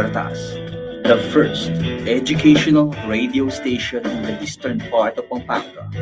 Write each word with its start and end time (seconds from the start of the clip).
Radio 0.00 0.16
Libertas, 0.16 0.40
the 1.04 1.28
first 1.28 1.68
educational 2.08 2.88
radio 3.04 3.50
station 3.52 4.00
in 4.00 4.22
the 4.22 4.40
eastern 4.40 4.80
part 4.88 5.18
of 5.20 5.28
Pampanga. 5.28 5.92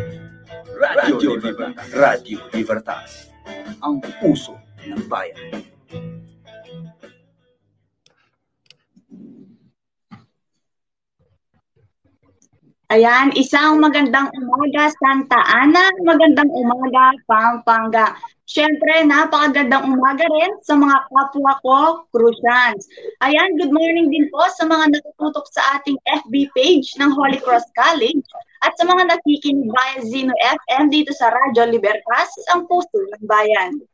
Radio, 0.70 1.34
Libertas. 1.34 1.90
Radio 1.98 2.38
Libertas, 2.54 3.34
ang 3.82 3.98
puso 4.22 4.54
ng 4.86 5.02
bayan. 5.10 5.66
Ayan, 12.94 13.34
isang 13.34 13.82
magandang 13.82 14.30
umaga 14.30 14.94
Santa 14.94 15.42
Ana, 15.42 15.90
magandang 16.06 16.54
umaga 16.54 17.18
Pampanga. 17.26 18.14
Siyempre, 18.48 19.04
napakagandang 19.04 19.92
umaga 19.92 20.24
rin 20.24 20.56
sa 20.64 20.72
mga 20.72 21.04
kapwa 21.12 21.52
ko, 21.60 21.78
Crucians. 22.08 22.88
Ayan, 23.20 23.60
good 23.60 23.68
morning 23.68 24.08
din 24.08 24.24
po 24.32 24.40
sa 24.56 24.64
mga 24.64 24.88
natututok 24.96 25.44
sa 25.52 25.76
ating 25.76 26.00
FB 26.24 26.48
page 26.56 26.96
ng 26.96 27.12
Holy 27.12 27.36
Cross 27.44 27.68
College 27.76 28.24
at 28.64 28.72
sa 28.80 28.88
mga 28.88 29.12
nakikinig 29.12 29.68
via 29.68 30.00
Zeno 30.00 30.32
FM 30.64 30.88
dito 30.88 31.12
sa 31.12 31.28
Radyo 31.28 31.68
Libertas, 31.68 32.32
ang 32.56 32.64
puso 32.64 32.96
ng 32.96 33.28
bayan. 33.28 33.84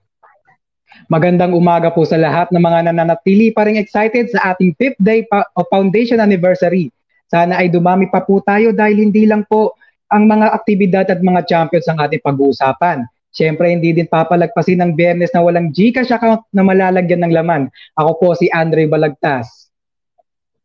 Magandang 1.10 1.50
umaga 1.50 1.90
po 1.90 2.06
sa 2.06 2.14
lahat 2.14 2.46
ng 2.54 2.62
mga 2.62 2.94
nananatili 2.94 3.50
pa 3.50 3.66
rin 3.66 3.74
excited 3.74 4.30
sa 4.30 4.54
ating 4.54 4.70
5th 4.78 5.02
day 5.02 5.26
of 5.58 5.66
Foundation 5.66 6.22
Anniversary. 6.22 6.94
Sana 7.26 7.58
ay 7.58 7.74
dumami 7.74 8.06
pa 8.06 8.22
po 8.22 8.38
tayo 8.38 8.70
dahil 8.70 9.02
hindi 9.10 9.26
lang 9.26 9.42
po 9.50 9.74
ang 10.14 10.30
mga 10.30 10.54
aktibidad 10.54 11.10
at 11.10 11.18
mga 11.18 11.42
champions 11.42 11.90
ang 11.90 11.98
ating 11.98 12.22
pag-uusapan. 12.22 13.02
Siyempre, 13.34 13.74
hindi 13.74 13.90
din 13.90 14.06
papalagpasin 14.06 14.78
ng 14.78 14.94
biyernes 14.94 15.34
na 15.34 15.42
walang 15.42 15.74
Gcash 15.74 16.14
account 16.14 16.46
na 16.54 16.62
malalagyan 16.62 17.26
ng 17.26 17.34
laman. 17.34 17.66
Ako 17.98 18.10
po 18.22 18.28
si 18.38 18.46
Andre 18.54 18.86
Balagtas. 18.86 19.74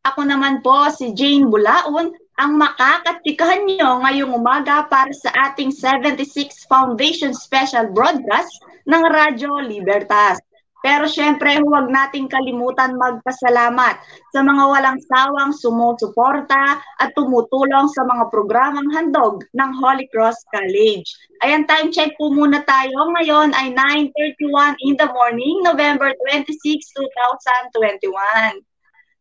Ako 0.06 0.24
naman 0.24 0.62
po 0.62 0.88
si 0.94 1.12
Jane 1.18 1.50
Bulaon, 1.50 2.13
ang 2.40 2.52
makakatikahan 2.56 3.68
nyo 3.68 4.00
ngayong 4.06 4.31
umaga 4.31 4.88
para 4.88 5.12
sa 5.12 5.28
ating 5.50 5.75
76 5.75 6.69
Foundation 6.72 7.35
Special 7.35 7.91
Broadcast 7.91 8.53
ng 8.88 9.03
Radyo 9.12 9.59
Libertas. 9.59 10.40
Pero 10.79 11.12
syempre, 11.12 11.59
huwag 11.59 11.91
nating 11.91 12.31
kalimutan 12.31 12.95
magpasalamat 12.95 14.00
sa 14.31 14.40
mga 14.40 14.63
walang 14.63 14.95
sawang 15.12 15.51
sumusuporta 15.51 16.79
at 16.79 17.09
tumutulong 17.19 17.91
sa 17.91 18.07
mga 18.07 18.31
programang 18.31 18.88
handog 18.95 19.44
ng 19.51 19.72
Holy 19.75 20.07
Cross 20.07 20.40
College. 20.56 21.03
Ayan, 21.44 21.67
time 21.67 21.91
check 21.91 22.16
po 22.16 22.31
muna 22.31 22.63
tayo. 22.63 22.95
Ngayon 22.95 23.51
ay 23.59 23.75
9.31 23.75 24.79
in 24.88 24.95
the 24.95 25.07
morning, 25.12 25.59
November 25.67 26.16
26, 26.31 26.47
2021. 26.56 28.63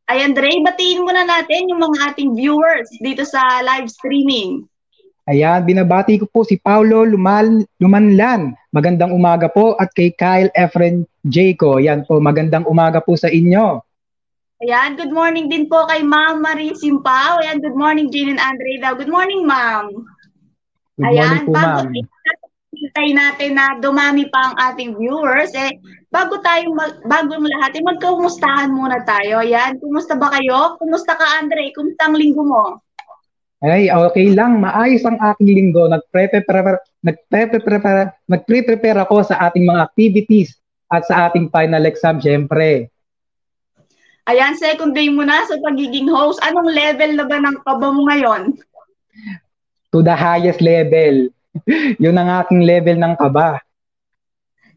Ayan, 0.08 0.32
Dre, 0.32 0.62
batiin 0.62 1.04
muna 1.04 1.26
natin 1.26 1.68
yung 1.68 1.84
mga 1.84 2.14
ating 2.14 2.38
viewers 2.38 2.88
dito 3.02 3.26
sa 3.26 3.60
live 3.66 3.90
streaming. 3.90 4.62
Ayan, 5.28 5.60
binabati 5.68 6.16
ko 6.16 6.24
po 6.24 6.40
si 6.40 6.56
Paulo 6.56 7.04
Lumal, 7.04 7.60
Lumanlan. 7.84 8.56
Magandang 8.72 9.12
umaga 9.12 9.52
po 9.52 9.76
at 9.76 9.92
kay 9.92 10.16
Kyle 10.16 10.48
Efren 10.56 11.04
Jaco. 11.20 11.76
Yan 11.76 12.08
po, 12.08 12.16
magandang 12.16 12.64
umaga 12.64 13.04
po 13.04 13.12
sa 13.12 13.28
inyo. 13.28 13.84
Ayan, 14.64 14.96
good 14.96 15.12
morning 15.12 15.52
din 15.52 15.68
po 15.68 15.84
kay 15.84 16.00
Ma'am 16.00 16.40
Marie 16.40 16.72
Simpao. 16.72 17.44
Ayan, 17.44 17.60
good 17.60 17.76
morning 17.76 18.08
Jean 18.08 18.32
and 18.32 18.40
Andre 18.40 18.80
daw. 18.80 18.96
Good 18.96 19.12
morning, 19.12 19.44
Ma'am. 19.44 19.92
Good 20.96 21.12
Ayan, 21.12 21.20
morning 21.20 21.44
po, 21.44 21.52
bago 21.52 21.80
ma'am. 21.92 22.08
hintay 22.72 23.08
natin 23.12 23.50
na 23.52 23.76
dumami 23.84 24.32
pa 24.32 24.48
ang 24.48 24.56
ating 24.72 24.96
viewers, 24.96 25.52
eh, 25.52 25.76
bago 26.08 26.40
tayo, 26.40 26.72
mag, 26.72 27.04
bago 27.04 27.36
ang 27.36 27.44
lahat, 27.44 27.76
eh, 27.76 27.84
magkumustahan 27.84 28.72
muna 28.72 29.04
tayo. 29.04 29.44
Ayan, 29.44 29.76
kumusta 29.76 30.16
ba 30.16 30.32
kayo? 30.32 30.80
Kumusta 30.80 31.20
ka, 31.20 31.36
Andre? 31.36 31.68
Kumusta 31.76 32.08
ang 32.08 32.16
linggo 32.16 32.48
mo? 32.48 32.80
Ay, 33.58 33.90
okay 33.90 34.30
lang. 34.30 34.62
Maayos 34.62 35.02
ang 35.02 35.18
aking 35.18 35.50
linggo. 35.50 35.90
Nagpre-prepare, 35.90 36.78
nagpre-prepare, 37.02 38.14
nagpre-prepare 38.30 39.02
ako 39.02 39.26
sa 39.26 39.50
ating 39.50 39.66
mga 39.66 39.82
activities 39.82 40.54
at 40.94 41.02
sa 41.10 41.26
ating 41.26 41.50
final 41.50 41.82
exam, 41.82 42.22
syempre. 42.22 42.86
Ayan, 44.30 44.54
second 44.54 44.94
day 44.94 45.10
mo 45.10 45.26
na 45.26 45.42
sa 45.48 45.58
pagiging 45.58 46.06
host. 46.06 46.38
Anong 46.44 46.70
level 46.70 47.10
na 47.18 47.24
ba 47.26 47.38
ng 47.42 47.58
kaba 47.66 47.88
mo 47.90 48.06
ngayon? 48.06 48.54
To 49.90 50.06
the 50.06 50.14
highest 50.14 50.62
level. 50.62 51.32
Yun 52.02 52.14
ang 52.14 52.44
aking 52.44 52.62
level 52.62 52.94
ng 53.00 53.14
kaba. 53.18 53.58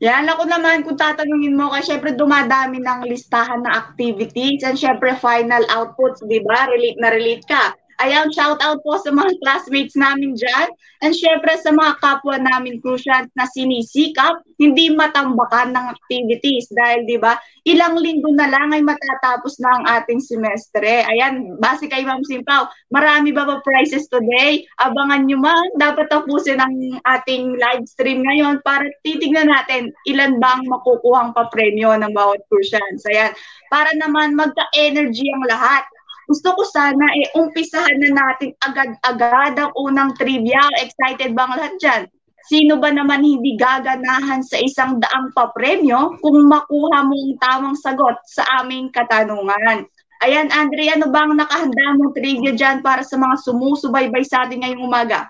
Yan, 0.01 0.25
ako 0.25 0.49
naman 0.49 0.81
kung 0.81 0.97
tatanungin 0.97 1.53
mo, 1.53 1.69
kasi 1.69 1.93
syempre 1.93 2.17
dumadami 2.17 2.81
ng 2.81 3.05
listahan 3.05 3.61
na 3.61 3.85
activities 3.85 4.65
and 4.65 4.73
syempre 4.73 5.13
final 5.21 5.61
outputs, 5.69 6.25
di 6.25 6.41
ba? 6.41 6.65
Relate 6.65 6.97
na 6.97 7.13
relate 7.13 7.45
ka. 7.45 7.77
Ayan, 8.01 8.33
shout 8.33 8.57
out 8.65 8.81
po 8.81 8.97
sa 8.97 9.13
mga 9.13 9.37
classmates 9.45 9.93
namin 9.93 10.33
dyan. 10.33 10.73
And 11.05 11.13
syempre 11.13 11.53
sa 11.61 11.69
mga 11.69 12.01
kapwa 12.01 12.37
namin 12.41 12.81
crucial 12.81 13.29
na 13.37 13.45
sinisikap, 13.45 14.41
hindi 14.57 14.89
matambakan 14.93 15.73
ng 15.73 15.85
activities. 15.93 16.65
Dahil 16.73 17.05
di 17.05 17.21
ba, 17.21 17.37
ilang 17.65 17.97
linggo 18.01 18.33
na 18.33 18.49
lang 18.49 18.73
ay 18.73 18.81
matatapos 18.81 19.61
na 19.61 19.69
ang 19.69 19.83
ating 20.01 20.17
semestre. 20.17 21.05
Ayan, 21.05 21.61
base 21.61 21.85
kay 21.85 22.01
Ma'am 22.01 22.25
Simpaw, 22.25 22.69
marami 22.89 23.29
ba 23.33 23.45
ba 23.45 23.61
prizes 23.61 24.09
today? 24.09 24.65
Abangan 24.81 25.29
nyo 25.29 25.37
man, 25.37 25.65
dapat 25.77 26.09
tapusin 26.09 26.57
ang 26.57 26.73
ating 27.05 27.53
live 27.57 27.85
stream 27.85 28.25
ngayon 28.25 28.65
para 28.65 28.85
titignan 29.05 29.49
natin 29.49 29.93
ilan 30.09 30.41
bang 30.41 30.61
makukuhang 30.65 31.37
pa-premyo 31.37 31.93
ng 32.01 32.13
bawat 32.17 32.41
crucians. 32.49 33.05
Ayan, 33.09 33.33
para 33.69 33.93
naman 33.97 34.33
magka-energy 34.33 35.29
ang 35.37 35.45
lahat 35.45 35.85
gusto 36.29 36.53
ko 36.53 36.61
sana 36.67 37.05
eh 37.17 37.27
umpisahan 37.37 37.97
na 38.01 38.09
natin 38.13 38.53
agad-agad 38.61 39.57
ang 39.57 39.71
unang 39.73 40.11
trivia. 40.15 40.61
Excited 40.79 41.33
bang 41.33 41.51
lahat 41.53 41.73
dyan? 41.81 42.01
Sino 42.49 42.81
ba 42.81 42.89
naman 42.89 43.21
hindi 43.21 43.53
gaganahan 43.55 44.41
sa 44.41 44.57
isang 44.57 44.97
daang 44.97 45.29
papremyo 45.31 46.17
kung 46.19 46.41
makuha 46.49 47.05
mo 47.05 47.13
ang 47.13 47.37
tamang 47.37 47.77
sagot 47.77 48.17
sa 48.25 48.43
aming 48.61 48.89
katanungan? 48.89 49.85
Ayan, 50.21 50.53
Andre, 50.53 50.93
ano 50.93 51.09
bang 51.09 51.33
nakahanda 51.33 51.97
mong 51.97 52.13
trivia 52.13 52.53
dyan 52.53 52.85
para 52.85 53.01
sa 53.01 53.17
mga 53.17 53.41
sumusubaybay 53.41 54.21
sa 54.25 54.45
atin 54.45 54.61
ngayong 54.61 54.85
umaga? 54.85 55.29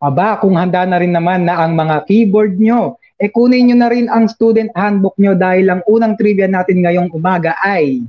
Aba, 0.00 0.40
kung 0.40 0.56
handa 0.56 0.88
na 0.88 0.96
rin 0.96 1.12
naman 1.12 1.44
na 1.44 1.60
ang 1.60 1.76
mga 1.76 2.08
keyboard 2.08 2.56
nyo, 2.56 2.96
eh 3.20 3.28
kunin 3.28 3.68
nyo 3.68 3.76
na 3.76 3.88
rin 3.92 4.08
ang 4.08 4.28
student 4.28 4.72
handbook 4.72 5.16
nyo 5.20 5.36
dahil 5.36 5.68
ang 5.68 5.82
unang 5.88 6.16
trivia 6.16 6.48
natin 6.48 6.84
ngayong 6.84 7.12
umaga 7.12 7.56
ay 7.60 8.04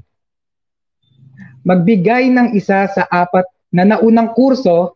magbigay 1.68 2.32
ng 2.32 2.56
isa 2.56 2.88
sa 2.88 3.04
apat 3.12 3.44
na 3.76 3.84
naunang 3.84 4.32
kurso 4.32 4.96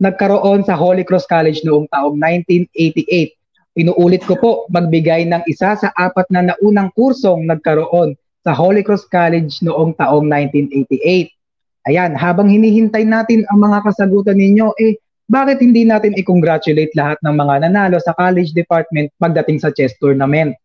nagkaroon 0.00 0.64
sa 0.64 0.72
Holy 0.72 1.04
Cross 1.04 1.28
College 1.28 1.60
noong 1.68 1.84
taong 1.92 2.16
1988. 2.16 3.36
Inuulit 3.76 4.24
ko 4.24 4.40
po, 4.40 4.50
magbigay 4.72 5.28
ng 5.28 5.44
isa 5.44 5.76
sa 5.76 5.92
apat 5.92 6.24
na 6.32 6.48
naunang 6.52 6.88
kursong 6.96 7.44
nagkaroon 7.44 8.16
sa 8.40 8.56
Holy 8.56 8.80
Cross 8.80 9.04
College 9.12 9.60
noong 9.60 9.92
taong 10.00 10.24
1988. 10.24 11.28
Ayan, 11.86 12.16
habang 12.16 12.48
hinihintay 12.48 13.04
natin 13.04 13.44
ang 13.52 13.60
mga 13.60 13.84
kasagutan 13.84 14.40
ninyo, 14.40 14.72
eh, 14.80 14.96
bakit 15.28 15.60
hindi 15.60 15.84
natin 15.84 16.16
i-congratulate 16.16 16.90
lahat 16.96 17.20
ng 17.20 17.34
mga 17.36 17.68
nanalo 17.68 18.00
sa 18.00 18.16
college 18.16 18.56
department 18.56 19.12
pagdating 19.20 19.60
sa 19.60 19.68
chess 19.74 19.92
tournament? 20.00 20.56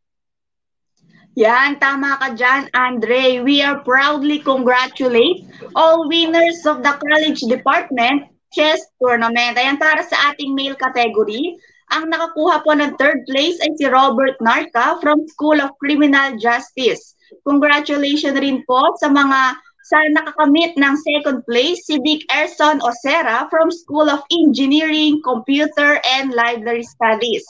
Yan, 1.39 1.80
tama 1.80 2.19
ka 2.19 2.36
dyan, 2.36 2.68
Andre. 2.75 3.39
We 3.39 3.63
are 3.63 3.80
proudly 3.88 4.44
congratulate 4.44 5.48
all 5.80 6.04
winners 6.12 6.68
of 6.68 6.83
the 6.83 6.92
College 6.92 7.48
Department 7.48 8.28
Chess 8.51 8.83
Tournament. 9.00 9.56
Ayan, 9.56 9.80
para 9.80 10.04
sa 10.04 10.36
ating 10.36 10.51
male 10.51 10.75
category, 10.75 11.56
ang 11.95 12.12
nakakuha 12.12 12.60
po 12.68 12.75
ng 12.75 13.00
third 13.00 13.24
place 13.31 13.56
ay 13.63 13.72
si 13.80 13.88
Robert 13.88 14.36
Narca 14.44 15.00
from 15.00 15.24
School 15.31 15.63
of 15.63 15.72
Criminal 15.80 16.36
Justice. 16.36 17.16
Congratulations 17.48 18.36
rin 18.36 18.60
po 18.68 18.92
sa 19.00 19.07
mga 19.07 19.56
sa 19.88 20.00
nakakamit 20.12 20.75
ng 20.75 20.95
second 21.00 21.48
place 21.48 21.80
si 21.88 21.95
Dick 22.04 22.27
Erson 22.27 22.84
Osera 22.84 23.48
from 23.48 23.72
School 23.72 24.12
of 24.12 24.19
Engineering, 24.36 25.24
Computer 25.24 26.00
and 26.04 26.36
Library 26.36 26.84
Studies. 26.84 27.48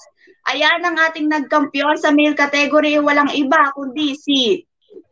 Ayan 0.49 0.81
ang 0.81 0.97
ating 0.97 1.29
nagkampiyon 1.29 2.01
sa 2.01 2.09
male 2.09 2.33
category, 2.33 2.97
walang 2.97 3.29
iba 3.37 3.69
kundi 3.77 4.17
si 4.17 4.65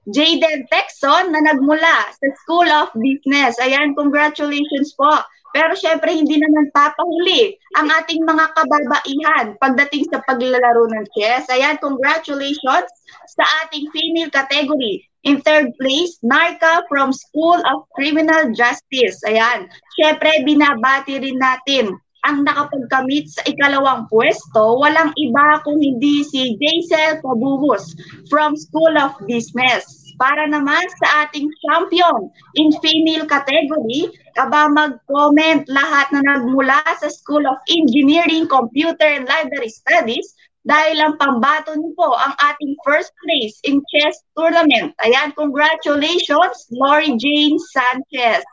Jaden 0.09 0.65
Texon 0.73 1.29
na 1.29 1.45
nagmula 1.45 2.09
sa 2.09 2.27
School 2.41 2.65
of 2.65 2.89
Business. 2.97 3.61
Ayan, 3.61 3.93
congratulations 3.93 4.97
po. 4.97 5.11
Pero 5.49 5.73
syempre 5.73 6.13
hindi 6.13 6.37
naman 6.37 6.69
papahuli 6.73 7.57
ang 7.73 7.89
ating 7.89 8.21
mga 8.21 8.53
kababaihan 8.53 9.45
pagdating 9.57 10.05
sa 10.09 10.21
paglalaro 10.25 10.85
ng 10.93 11.05
chess. 11.17 11.49
Ayan, 11.49 11.77
congratulations 11.81 12.89
sa 13.29 13.43
ating 13.65 13.89
female 13.89 14.29
category. 14.29 15.05
In 15.25 15.41
third 15.41 15.73
place, 15.75 16.15
Narca 16.21 16.85
from 16.87 17.11
School 17.11 17.59
of 17.65 17.89
Criminal 17.97 18.53
Justice. 18.53 19.19
Ayan, 19.25 19.67
syempre 19.97 20.45
binabati 20.45 21.17
rin 21.17 21.37
natin 21.41 21.97
ang 22.27 22.43
nakapagkamit 22.43 23.31
sa 23.31 23.41
ikalawang 23.47 24.07
pwesto, 24.11 24.79
walang 24.79 25.15
iba 25.15 25.63
kung 25.63 25.79
hindi 25.79 26.23
si 26.27 26.59
Jaisel 26.59 27.23
Pabubos 27.23 27.95
from 28.27 28.59
School 28.59 28.95
of 28.99 29.15
Business. 29.29 29.87
Para 30.19 30.51
naman 30.51 30.83
sa 30.99 31.23
ating 31.23 31.47
champion 31.63 32.27
in 32.59 32.75
female 32.83 33.23
category, 33.23 34.11
aba 34.35 34.67
mag-comment 34.67 35.63
lahat 35.71 36.11
na 36.11 36.21
nagmula 36.35 36.83
sa 36.99 37.07
School 37.07 37.47
of 37.47 37.55
Engineering, 37.71 38.43
Computer 38.51 39.07
and 39.07 39.23
Library 39.31 39.71
Studies 39.71 40.35
dahil 40.67 40.99
ang 40.99 41.15
pambato 41.15 41.71
niyo 41.71 41.95
po 41.95 42.13
ang 42.19 42.35
ating 42.35 42.75
first 42.83 43.15
place 43.23 43.55
in 43.63 43.79
chess 43.87 44.19
tournament. 44.35 44.91
Ayan, 44.99 45.31
congratulations, 45.33 46.67
Lori 46.69 47.15
Jane 47.15 47.55
Sanchez. 47.71 48.43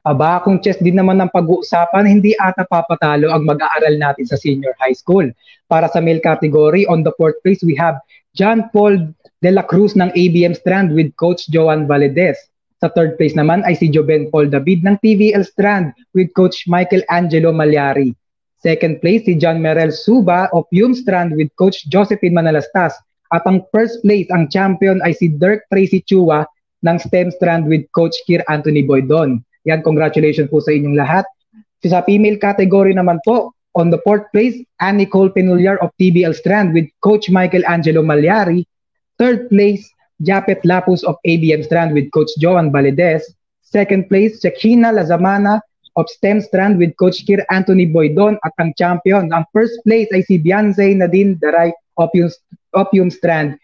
Aba, 0.00 0.40
kung 0.40 0.64
chess 0.64 0.80
din 0.80 0.96
naman 0.96 1.20
ang 1.20 1.28
pag-uusapan, 1.28 2.08
hindi 2.08 2.32
ata 2.40 2.64
papatalo 2.64 3.28
ang 3.28 3.44
mag-aaral 3.44 4.00
natin 4.00 4.24
sa 4.24 4.40
senior 4.40 4.72
high 4.80 4.96
school. 4.96 5.28
Para 5.68 5.92
sa 5.92 6.00
male 6.00 6.24
category, 6.24 6.88
on 6.88 7.04
the 7.04 7.12
fourth 7.20 7.36
place, 7.44 7.60
we 7.60 7.76
have 7.76 8.00
John 8.32 8.72
Paul 8.72 9.12
de 9.44 9.50
la 9.52 9.60
Cruz 9.60 9.92
ng 10.00 10.08
ABM 10.16 10.56
Strand 10.56 10.96
with 10.96 11.12
Coach 11.20 11.52
Joan 11.52 11.84
Valedez. 11.84 12.40
Sa 12.80 12.88
third 12.88 13.20
place 13.20 13.36
naman 13.36 13.60
ay 13.68 13.76
si 13.76 13.92
Joben 13.92 14.32
Paul 14.32 14.48
David 14.48 14.88
ng 14.88 14.96
TVL 15.04 15.44
Strand 15.44 15.92
with 16.16 16.32
Coach 16.32 16.64
Michael 16.64 17.04
Angelo 17.12 17.52
Malyari. 17.52 18.16
Second 18.56 19.04
place 19.04 19.28
si 19.28 19.36
John 19.36 19.60
Merel 19.60 19.92
Suba 19.92 20.48
of 20.56 20.64
Yum 20.72 20.96
Strand 20.96 21.36
with 21.36 21.52
Coach 21.60 21.84
Josephine 21.92 22.32
Manalastas. 22.32 22.96
At 23.36 23.44
ang 23.44 23.68
first 23.68 24.00
place, 24.00 24.32
ang 24.32 24.48
champion 24.48 25.04
ay 25.04 25.12
si 25.12 25.28
Dirk 25.28 25.68
Tracy 25.68 26.00
Chua 26.08 26.48
ng 26.88 26.96
STEM 26.96 27.28
Strand 27.36 27.68
with 27.68 27.84
Coach 27.92 28.16
Kir 28.24 28.40
Anthony 28.48 28.80
Boydon. 28.80 29.44
Yan, 29.68 29.84
congratulations 29.84 30.48
po 30.48 30.60
sa 30.62 30.72
inyong 30.72 30.96
lahat. 30.96 31.24
Sa 31.84 32.04
female 32.04 32.40
category 32.40 32.92
naman 32.96 33.20
po, 33.24 33.52
on 33.76 33.90
the 33.90 34.00
fourth 34.02 34.26
place, 34.32 34.56
Annie 34.80 35.06
Cole 35.06 35.30
Penuliar 35.30 35.78
of 35.78 35.92
TBL 36.00 36.34
Strand 36.34 36.74
with 36.74 36.88
Coach 37.00 37.30
Michael 37.30 37.64
Angelo 37.68 38.02
Malyari. 38.02 38.66
Third 39.20 39.48
place, 39.48 39.84
Japet 40.24 40.64
Lapus 40.64 41.04
of 41.04 41.16
ABM 41.24 41.64
Strand 41.64 41.92
with 41.94 42.10
Coach 42.12 42.32
Joan 42.40 42.72
Valedez. 42.72 43.22
Second 43.62 44.08
place, 44.08 44.42
Shekina 44.42 44.90
Lazamana 44.90 45.60
of 45.96 46.08
STEM 46.08 46.40
Strand 46.40 46.78
with 46.78 46.96
Coach 46.96 47.26
Kir 47.26 47.44
Anthony 47.50 47.86
Boydon 47.86 48.38
at 48.44 48.52
ang 48.58 48.74
champion. 48.76 49.32
Ang 49.32 49.44
first 49.52 49.78
place 49.84 50.08
ay 50.12 50.24
si 50.26 50.40
Beyonce 50.40 50.96
Nadine 50.96 51.38
Daray 51.38 51.70
of 52.00 52.10
Yung 52.92 53.10
Strand 53.10 53.58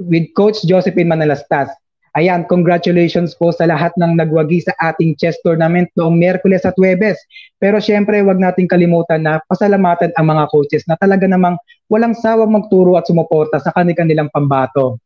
with 0.00 0.26
Coach 0.34 0.62
Josephine 0.66 1.08
Manalastas. 1.08 1.70
Ayan, 2.16 2.48
congratulations 2.48 3.36
po 3.36 3.52
sa 3.52 3.68
lahat 3.68 3.92
ng 4.00 4.16
nagwagi 4.16 4.64
sa 4.64 4.72
ating 4.80 5.20
chess 5.20 5.36
tournament 5.44 5.92
noong 6.00 6.16
Merkules 6.16 6.64
at 6.64 6.72
Webes. 6.80 7.20
Pero 7.60 7.76
syempre, 7.76 8.24
wag 8.24 8.40
nating 8.40 8.72
kalimutan 8.72 9.20
na 9.20 9.36
pasalamatan 9.44 10.16
ang 10.16 10.32
mga 10.32 10.48
coaches 10.48 10.88
na 10.88 10.96
talaga 10.96 11.28
namang 11.28 11.60
walang 11.92 12.16
sawang 12.16 12.56
magturo 12.56 12.96
at 12.96 13.04
sumuporta 13.04 13.60
sa 13.60 13.68
kanilang 13.68 14.32
pambato. 14.32 14.96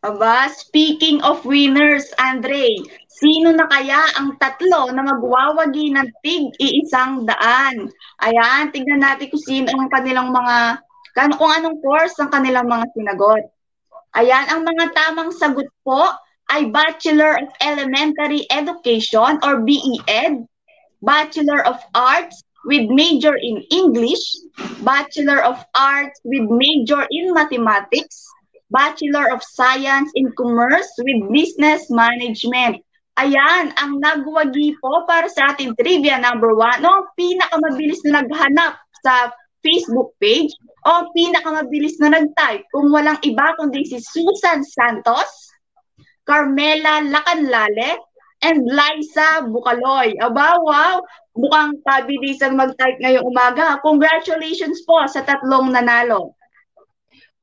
Aba, 0.00 0.48
speaking 0.48 1.20
of 1.20 1.44
winners, 1.44 2.08
Andre, 2.16 2.80
sino 3.12 3.52
na 3.52 3.68
kaya 3.68 4.00
ang 4.16 4.32
tatlo 4.40 4.88
na 4.96 5.04
magwawagi 5.04 5.92
ng 5.92 6.08
tig 6.24 6.56
iisang 6.56 7.28
daan? 7.28 7.92
Ayan, 8.24 8.72
tignan 8.72 9.04
natin 9.04 9.28
kung 9.28 9.44
sino 9.44 9.68
ang 9.76 9.92
kanilang 9.92 10.32
mga, 10.32 10.80
kung 11.36 11.52
anong 11.52 11.84
course 11.84 12.16
ang 12.16 12.32
kanilang 12.32 12.64
mga 12.64 12.88
sinagot. 12.96 13.44
Ayan, 14.16 14.48
ang 14.48 14.64
mga 14.64 14.96
tamang 14.96 15.28
sagot 15.28 15.68
po 15.84 16.08
ay 16.48 16.72
Bachelor 16.72 17.36
of 17.36 17.52
Elementary 17.60 18.48
Education 18.48 19.36
or 19.44 19.60
BEd, 19.60 20.48
Bachelor 21.04 21.60
of 21.68 21.76
Arts 21.92 22.40
with 22.64 22.88
major 22.88 23.36
in 23.36 23.60
English, 23.68 24.24
Bachelor 24.80 25.44
of 25.44 25.60
Arts 25.76 26.16
with 26.24 26.48
major 26.48 27.04
in 27.12 27.36
Mathematics, 27.36 28.24
Bachelor 28.72 29.28
of 29.36 29.44
Science 29.44 30.08
in 30.16 30.32
Commerce 30.32 30.88
with 30.96 31.28
Business 31.28 31.92
Management. 31.92 32.80
Ayan, 33.20 33.76
ang 33.76 34.00
nagwagi 34.00 34.80
po 34.80 35.04
para 35.04 35.28
sa 35.28 35.52
ating 35.52 35.76
trivia 35.76 36.16
number 36.16 36.56
one, 36.56 36.80
no, 36.80 37.04
pinakamabilis 37.20 38.00
na 38.08 38.24
naghanap 38.24 38.80
sa 39.04 39.28
Facebook 39.66 40.14
page 40.22 40.54
o 40.86 41.10
pinakamabilis 41.10 41.98
na 41.98 42.14
nag-type 42.14 42.62
kung 42.70 42.94
walang 42.94 43.18
iba 43.26 43.58
kundi 43.58 43.82
si 43.82 43.98
Susan 43.98 44.62
Santos, 44.62 45.50
Carmela 46.22 47.02
Lacanlale, 47.02 47.98
and 48.46 48.62
Liza 48.62 49.50
Bukaloy. 49.50 50.14
Aba, 50.22 50.62
wow! 50.62 51.02
Mukhang 51.36 51.82
pabilisan 51.82 52.54
mag-type 52.54 53.02
ngayong 53.02 53.26
umaga. 53.26 53.82
Congratulations 53.82 54.86
po 54.86 55.02
sa 55.10 55.26
tatlong 55.26 55.74
nanalo. 55.74 56.32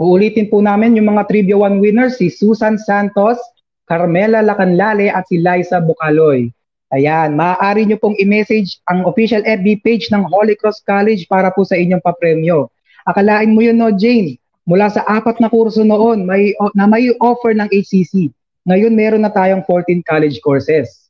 Uulitin 0.02 0.50
po 0.50 0.64
namin 0.64 0.98
yung 0.98 1.14
mga 1.14 1.30
Trivia 1.30 1.58
1 1.60 1.78
winners, 1.78 2.18
si 2.18 2.32
Susan 2.32 2.80
Santos, 2.82 3.38
Carmela 3.86 4.42
Lacanlale 4.42 5.14
at 5.14 5.28
si 5.30 5.38
Liza 5.38 5.84
Bukaloy. 5.84 6.50
Ayan, 6.94 7.34
maaari 7.34 7.90
nyo 7.90 7.98
pong 7.98 8.14
i-message 8.22 8.78
ang 8.86 9.02
official 9.10 9.42
FB 9.42 9.82
page 9.82 10.14
ng 10.14 10.30
Holy 10.30 10.54
Cross 10.54 10.86
College 10.86 11.26
para 11.26 11.50
po 11.50 11.66
sa 11.66 11.74
inyong 11.74 12.06
papremyo. 12.06 12.70
Akalain 13.10 13.50
mo 13.50 13.66
yun, 13.66 13.82
no, 13.82 13.90
Jane? 13.90 14.38
Mula 14.70 14.94
sa 14.94 15.02
apat 15.10 15.42
na 15.42 15.50
kurso 15.50 15.82
noon 15.82 16.24
may, 16.24 16.54
na 16.78 16.86
may 16.86 17.10
offer 17.18 17.52
ng 17.58 17.68
HCC. 17.74 18.30
Ngayon 18.70 18.94
meron 18.96 19.26
na 19.26 19.34
tayong 19.34 19.66
14 19.66 20.06
college 20.06 20.40
courses. 20.40 21.04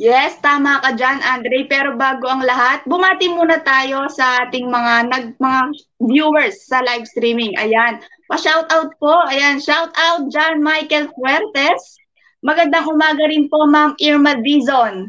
Yes, 0.00 0.40
tama 0.40 0.80
ka 0.80 0.96
dyan, 0.96 1.20
Andre. 1.20 1.68
Pero 1.68 2.00
bago 2.00 2.24
ang 2.24 2.40
lahat, 2.42 2.80
bumati 2.88 3.28
muna 3.28 3.60
tayo 3.60 4.08
sa 4.08 4.48
ating 4.48 4.72
mga 4.72 4.94
nag 5.12 5.26
mga 5.36 5.60
viewers 6.00 6.64
sa 6.64 6.80
live 6.80 7.04
streaming. 7.04 7.52
Ayan. 7.60 8.00
Pa-shout 8.26 8.66
out 8.72 8.96
po. 8.96 9.12
Ayan, 9.28 9.60
shout 9.60 9.92
out 9.94 10.32
John 10.32 10.64
Michael 10.64 11.12
Fuertes. 11.12 12.01
Magandang 12.42 12.90
umaga 12.90 13.22
rin 13.30 13.46
po, 13.46 13.70
Ma'am 13.70 13.94
Irma 14.02 14.34
Dizon. 14.42 15.06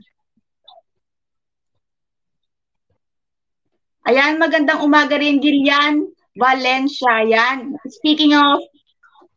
Ayan, 4.05 4.37
magandang 4.37 4.85
umaga 4.85 5.17
rin, 5.17 5.41
Gillian 5.41 6.13
Valencia. 6.37 7.25
Ayan. 7.25 7.73
Speaking 7.89 8.37
of 8.37 8.61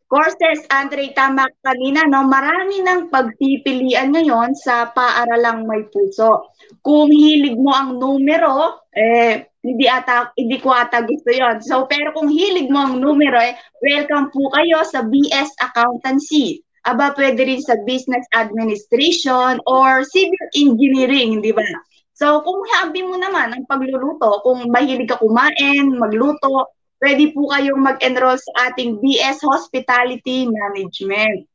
courses, 0.05 0.61
Andre, 0.69 1.09
tama 1.17 1.49
kanina, 1.65 2.05
no? 2.05 2.29
marami 2.29 2.85
ng 2.85 3.09
pagpipilian 3.09 4.13
ngayon 4.13 4.53
sa 4.53 4.93
paaralang 4.93 5.65
may 5.65 5.81
puso. 5.89 6.53
Kung 6.85 7.09
hilig 7.09 7.57
mo 7.57 7.73
ang 7.73 7.97
numero, 7.97 8.85
eh, 8.93 9.57
hindi 9.65 9.89
ata 9.89 10.31
hindi 10.37 10.61
ko 10.61 10.69
ata 10.69 11.01
gusto 11.03 11.33
'yon. 11.33 11.59
So 11.59 11.89
pero 11.91 12.15
kung 12.15 12.31
hilig 12.31 12.71
mo 12.71 12.87
ang 12.87 13.03
numero 13.03 13.35
eh 13.35 13.57
welcome 13.83 14.31
po 14.31 14.47
kayo 14.55 14.79
sa 14.87 15.03
BS 15.03 15.59
Accountancy. 15.59 16.63
Aba 16.87 17.11
pwede 17.19 17.43
rin 17.43 17.59
sa 17.59 17.75
Business 17.83 18.23
Administration 18.31 19.59
or 19.67 20.07
Civil 20.07 20.47
Engineering, 20.55 21.43
di 21.43 21.51
ba? 21.51 21.67
So 22.15 22.39
kung 22.47 22.63
habi 22.73 23.03
mo 23.03 23.19
naman 23.19 23.51
ang 23.51 23.67
pagluluto, 23.67 24.41
kung 24.47 24.71
mahilig 24.71 25.11
ka 25.11 25.19
kumain, 25.19 25.99
magluto, 25.99 26.71
pwede 27.03 27.29
po 27.35 27.51
kayong 27.51 27.83
mag-enroll 27.83 28.39
sa 28.39 28.71
ating 28.71 29.03
BS 29.03 29.43
Hospitality 29.43 30.47
Management. 30.47 31.45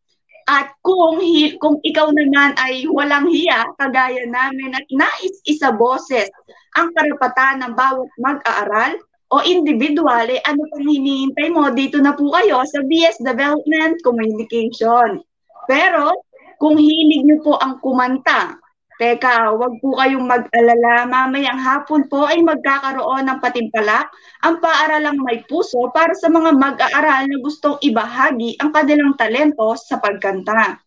At 0.46 0.74
kung 0.84 1.22
kung 1.62 1.76
ikaw 1.80 2.10
naman 2.10 2.58
ay 2.58 2.84
walang 2.90 3.30
hiya, 3.30 3.72
kagaya 3.78 4.26
namin 4.26 4.74
at 4.74 4.86
nais 4.90 5.38
isa 5.46 5.70
boses 5.70 6.28
ang 6.74 6.90
karapatan 6.92 7.62
ng 7.62 7.72
bawat 7.78 8.10
mag-aaral 8.18 8.98
o 9.32 9.40
individual, 9.40 10.28
ano 10.28 10.62
pang 10.68 10.84
hinihintay 10.84 11.48
mo? 11.48 11.72
Dito 11.72 11.96
na 12.04 12.12
po 12.12 12.28
kayo 12.36 12.60
sa 12.68 12.84
BS 12.84 13.24
Development 13.24 13.96
Communication. 14.04 15.24
Pero 15.64 16.12
kung 16.60 16.76
hilig 16.76 17.24
niyo 17.24 17.40
po 17.40 17.56
ang 17.56 17.80
kumanta, 17.80 18.60
Teka, 19.00 19.56
wag 19.56 19.82
po 19.82 19.98
kayong 19.98 20.28
mag-alala. 20.28 21.08
Mamayang 21.08 21.58
hapon 21.58 22.06
po 22.06 22.28
ay 22.28 22.38
magkakaroon 22.44 23.26
ng 23.26 23.42
patimpalak 23.42 24.06
ang 24.44 24.62
paaralang 24.62 25.18
may 25.26 25.42
puso 25.48 25.90
para 25.90 26.14
sa 26.14 26.30
mga 26.30 26.54
mag-aaral 26.54 27.26
na 27.26 27.40
gustong 27.42 27.80
ibahagi 27.82 28.60
ang 28.62 28.70
kanilang 28.70 29.16
talento 29.18 29.74
sa 29.74 29.98
pagkanta. 29.98 30.78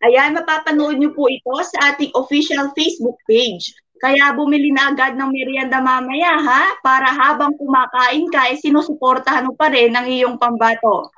Ayan, 0.00 0.32
mapapanood 0.32 0.96
niyo 0.96 1.12
po 1.12 1.28
ito 1.28 1.52
sa 1.60 1.92
ating 1.92 2.08
official 2.16 2.72
Facebook 2.72 3.20
page. 3.28 3.74
Kaya 4.00 4.32
bumili 4.32 4.72
na 4.72 4.90
agad 4.90 5.12
ng 5.14 5.28
merienda 5.28 5.78
mamaya 5.84 6.40
ha, 6.40 6.62
para 6.80 7.12
habang 7.12 7.52
kumakain 7.54 8.26
ka, 8.32 8.48
eh, 8.48 8.56
sinusuportahan 8.56 9.44
mo 9.44 9.52
pa 9.52 9.68
rin 9.68 9.92
ang 9.92 10.08
iyong 10.08 10.40
pambato. 10.40 11.12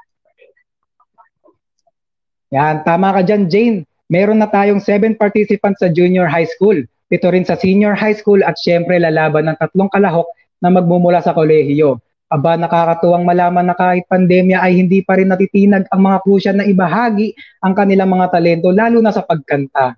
Yan, 2.50 2.82
tama 2.82 3.14
ka 3.14 3.22
dyan, 3.22 3.46
Jane 3.46 3.78
meron 4.12 4.44
na 4.44 4.48
tayong 4.52 4.84
7 4.84 5.16
participants 5.16 5.80
sa 5.80 5.88
junior 5.88 6.28
high 6.28 6.44
school. 6.44 6.76
Ito 7.08 7.32
rin 7.32 7.48
sa 7.48 7.56
senior 7.56 7.96
high 7.96 8.12
school 8.12 8.44
at 8.44 8.60
syempre 8.60 9.00
lalaban 9.00 9.48
ng 9.48 9.56
tatlong 9.56 9.88
kalahok 9.88 10.28
na 10.60 10.68
magmumula 10.68 11.24
sa 11.24 11.32
kolehiyo. 11.32 11.96
Aba, 12.28 12.56
nakakatuwang 12.56 13.24
malaman 13.24 13.72
na 13.72 13.76
kahit 13.76 14.08
pandemya 14.08 14.60
ay 14.60 14.80
hindi 14.80 15.04
pa 15.04 15.20
rin 15.20 15.28
natitinag 15.32 15.88
ang 15.92 16.00
mga 16.00 16.18
kusya 16.24 16.52
na 16.56 16.64
ibahagi 16.64 17.36
ang 17.60 17.76
kanilang 17.76 18.08
mga 18.08 18.32
talento, 18.32 18.72
lalo 18.72 19.00
na 19.04 19.12
sa 19.12 19.24
pagkanta. 19.24 19.96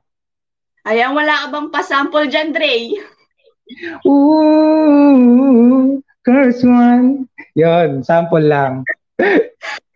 Ayan, 0.85 1.17
wala 1.17 1.33
ka 1.33 1.47
bang 1.49 1.69
pasample 1.73 2.29
dyan, 2.29 2.53
Dre? 2.53 2.93
Ooh, 4.05 5.97
curse 6.21 6.61
one. 6.61 7.25
Yon, 7.57 8.05
sample 8.05 8.45
lang. 8.45 8.85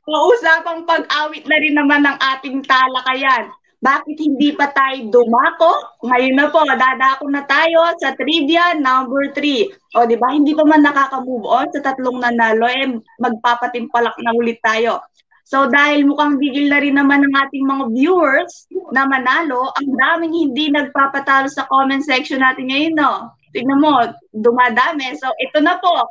Mausapang 0.08 0.88
pag-awit 0.88 1.44
na 1.44 1.60
rin 1.60 1.76
naman 1.76 2.08
ng 2.08 2.16
ating 2.16 2.64
talakayan. 2.64 3.52
Bakit 3.84 4.16
hindi 4.16 4.56
pa 4.56 4.72
tayo 4.72 5.12
dumako? 5.12 6.00
Ngayon 6.08 6.34
na 6.40 6.48
po, 6.48 6.64
dadako 6.64 7.28
na 7.28 7.44
tayo 7.44 7.92
sa 8.00 8.16
trivia 8.16 8.72
number 8.72 9.28
3. 9.36 10.00
O, 10.00 10.08
di 10.08 10.16
ba? 10.16 10.32
Hindi 10.32 10.56
pa 10.56 10.64
man 10.64 10.82
nakaka-move 10.88 11.44
on 11.44 11.68
sa 11.76 11.84
tatlong 11.84 12.16
nanalo, 12.16 12.64
eh, 12.64 12.96
magpapatimpalak 13.20 14.16
na 14.24 14.32
ulit 14.32 14.56
tayo. 14.64 15.04
So, 15.48 15.64
dahil 15.64 16.04
mukhang 16.04 16.36
bigil 16.36 16.68
na 16.68 16.84
rin 16.84 17.00
naman 17.00 17.24
ng 17.24 17.32
ating 17.32 17.64
mga 17.64 17.84
viewers 17.96 18.68
na 18.92 19.08
manalo, 19.08 19.72
ang 19.80 19.88
daming 19.96 20.36
hindi 20.36 20.68
nagpapatalo 20.68 21.48
sa 21.48 21.64
comment 21.72 22.04
section 22.04 22.44
natin 22.44 22.68
ngayon, 22.68 22.94
no? 23.00 23.32
Tignan 23.56 23.80
mo, 23.80 24.12
dumadami. 24.36 25.16
So, 25.16 25.32
ito 25.40 25.64
na 25.64 25.80
po. 25.80 26.04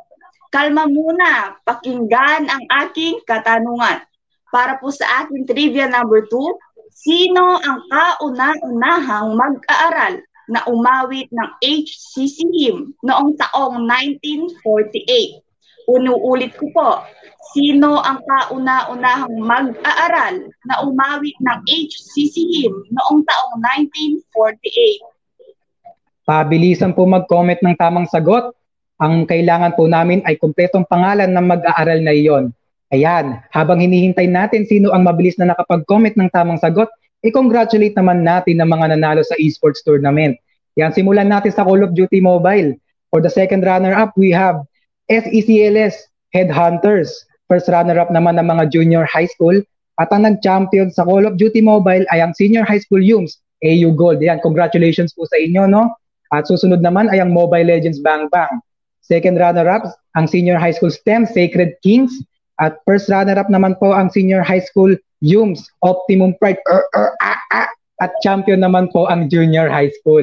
Kalma 0.50 0.90
muna. 0.90 1.54
Pakinggan 1.62 2.50
ang 2.50 2.64
aking 2.82 3.22
katanungan. 3.22 4.02
Para 4.50 4.74
po 4.82 4.90
sa 4.90 5.22
ating 5.22 5.46
trivia 5.46 5.86
number 5.86 6.26
2, 6.26 6.34
Sino 6.98 7.62
ang 7.62 7.86
kauna-unahang 7.86 9.38
mag-aaral 9.38 10.18
na 10.50 10.66
umawit 10.66 11.30
ng 11.30 11.50
HCCHIM 11.62 12.90
noong 13.06 13.38
taong 13.38 13.86
1948? 13.86 15.38
Unuulit 15.88 16.52
ko 16.60 16.68
po, 16.76 17.00
sino 17.56 18.04
ang 18.04 18.20
kauna-unahang 18.20 19.40
mag-aaral 19.40 20.36
na 20.68 20.84
umawit 20.84 21.32
ng 21.40 21.64
HCCHIM 21.64 22.92
noong 22.92 23.24
taong 23.24 23.56
1948? 23.88 26.28
Pabilisan 26.28 26.92
po 26.92 27.08
mag-comment 27.08 27.56
ng 27.64 27.72
tamang 27.80 28.04
sagot. 28.04 28.52
Ang 29.00 29.24
kailangan 29.24 29.80
po 29.80 29.88
namin 29.88 30.20
ay 30.28 30.36
kumpletong 30.36 30.84
pangalan 30.84 31.32
ng 31.32 31.46
mag-aaral 31.56 32.04
na 32.04 32.12
iyon. 32.12 32.52
Ayan, 32.92 33.40
habang 33.48 33.80
hinihintay 33.80 34.28
natin 34.28 34.68
sino 34.68 34.92
ang 34.92 35.08
mabilis 35.08 35.40
na 35.40 35.56
nakapag-comment 35.56 36.20
ng 36.20 36.28
tamang 36.28 36.60
sagot, 36.60 36.92
i-congratulate 37.24 37.96
naman 37.96 38.28
natin 38.28 38.60
ang 38.60 38.76
mga 38.76 38.92
nanalo 38.92 39.24
sa 39.24 39.40
esports 39.40 39.80
tournament. 39.80 40.36
Yan, 40.76 40.92
simulan 40.92 41.32
natin 41.32 41.48
sa 41.48 41.64
Call 41.64 41.80
of 41.80 41.96
Duty 41.96 42.20
Mobile. 42.20 42.76
For 43.08 43.24
the 43.24 43.32
second 43.32 43.64
runner-up, 43.64 44.12
we 44.20 44.28
have 44.36 44.60
SECLS 45.08 45.96
Headhunters. 46.36 47.10
First 47.48 47.72
runner-up 47.72 48.12
naman 48.12 48.36
ng 48.36 48.46
mga 48.48 48.68
junior 48.72 49.08
high 49.08 49.28
school. 49.28 49.56
At 49.98 50.12
ang 50.14 50.28
nag-champion 50.28 50.94
sa 50.94 51.02
Call 51.02 51.26
of 51.26 51.40
Duty 51.40 51.64
Mobile 51.64 52.06
ay 52.14 52.22
ang 52.22 52.36
senior 52.36 52.62
high 52.62 52.78
school 52.78 53.02
Yums, 53.02 53.42
AU 53.66 53.90
Gold. 53.98 54.22
Yan, 54.22 54.38
congratulations 54.44 55.10
po 55.10 55.26
sa 55.26 55.40
inyo, 55.40 55.66
no? 55.66 55.90
At 56.30 56.46
susunod 56.46 56.84
naman 56.84 57.10
ay 57.10 57.18
ang 57.18 57.34
Mobile 57.34 57.66
Legends 57.66 57.98
Bang 57.98 58.30
Bang. 58.30 58.62
Second 59.02 59.40
runner-up, 59.40 59.88
ang 60.14 60.28
senior 60.28 60.60
high 60.60 60.76
school 60.76 60.92
STEM 60.92 61.24
Sacred 61.24 61.74
Kings. 61.80 62.12
At 62.60 62.78
first 62.84 63.08
runner-up 63.08 63.48
naman 63.48 63.80
po 63.80 63.96
ang 63.96 64.12
senior 64.12 64.44
high 64.44 64.62
school 64.62 64.94
Yums, 65.24 65.66
Optimum 65.82 66.38
Pride, 66.38 66.62
er, 66.70 66.84
er, 66.94 67.10
ah, 67.18 67.42
ah, 67.50 67.70
at 67.98 68.14
champion 68.22 68.62
naman 68.62 68.86
po 68.94 69.10
ang 69.10 69.26
junior 69.26 69.66
high 69.66 69.90
school. 69.98 70.22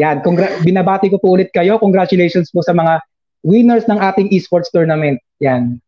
Yan, 0.00 0.24
binabati 0.64 1.12
ko 1.12 1.20
po 1.20 1.36
ulit 1.36 1.52
kayo. 1.52 1.76
Congratulations 1.76 2.48
po 2.48 2.64
sa 2.64 2.72
mga 2.72 3.04
winners 3.44 3.84
ng 3.86 4.00
ating 4.00 4.32
esports 4.32 4.72
tournament. 4.72 5.20
Yan. 5.44 5.78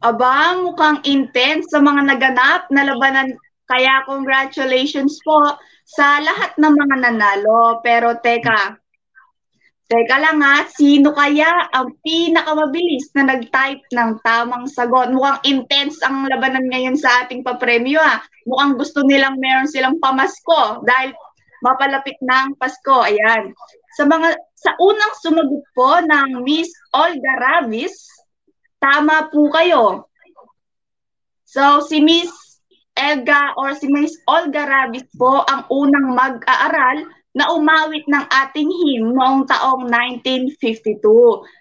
Aba, 0.00 0.56
mukhang 0.64 1.04
intense 1.04 1.68
sa 1.68 1.82
mga 1.84 2.08
naganap 2.08 2.70
na 2.72 2.88
labanan. 2.88 3.36
Kaya 3.68 4.02
congratulations 4.08 5.20
po 5.22 5.60
sa 5.84 6.24
lahat 6.24 6.56
ng 6.56 6.72
mga 6.72 6.96
nanalo. 7.04 7.84
Pero 7.84 8.16
teka, 8.18 8.80
Teka 9.90 10.22
lang 10.22 10.38
ha, 10.38 10.70
sino 10.70 11.10
kaya 11.10 11.66
ang 11.74 11.98
pinakamabilis 12.06 13.10
na 13.18 13.26
nag-type 13.26 13.82
ng 13.90 14.22
tamang 14.22 14.70
sagot? 14.70 15.10
Mukhang 15.10 15.42
intense 15.42 15.98
ang 16.06 16.30
labanan 16.30 16.62
ngayon 16.70 16.94
sa 16.94 17.26
ating 17.26 17.42
papremyo 17.42 17.98
ha. 17.98 18.22
Mukhang 18.46 18.78
gusto 18.78 19.02
nilang 19.02 19.42
meron 19.42 19.66
silang 19.66 19.98
pamasko 19.98 20.86
dahil 20.86 21.10
mapalapit 21.64 22.16
ng 22.20 22.56
Pasko. 22.56 23.04
Ayan. 23.04 23.52
Sa 23.96 24.08
mga 24.08 24.36
sa 24.56 24.76
unang 24.76 25.14
sumagot 25.20 25.64
po 25.72 26.00
ng 26.04 26.44
Miss 26.44 26.68
Olga 26.92 27.32
Ravis, 27.40 27.94
tama 28.80 29.28
po 29.32 29.48
kayo. 29.52 30.08
So 31.44 31.84
si 31.84 32.00
Miss 32.04 32.30
Elga 32.96 33.56
or 33.56 33.72
si 33.74 33.88
Miss 33.88 34.12
Olga 34.28 34.68
Ravis 34.68 35.08
po 35.16 35.42
ang 35.48 35.64
unang 35.72 36.12
mag-aaral 36.12 37.08
na 37.30 37.46
umawit 37.54 38.02
ng 38.10 38.26
ating 38.26 38.66
hymn 38.66 39.14
noong 39.14 39.46
taong 39.46 39.86
1952. 39.86 40.98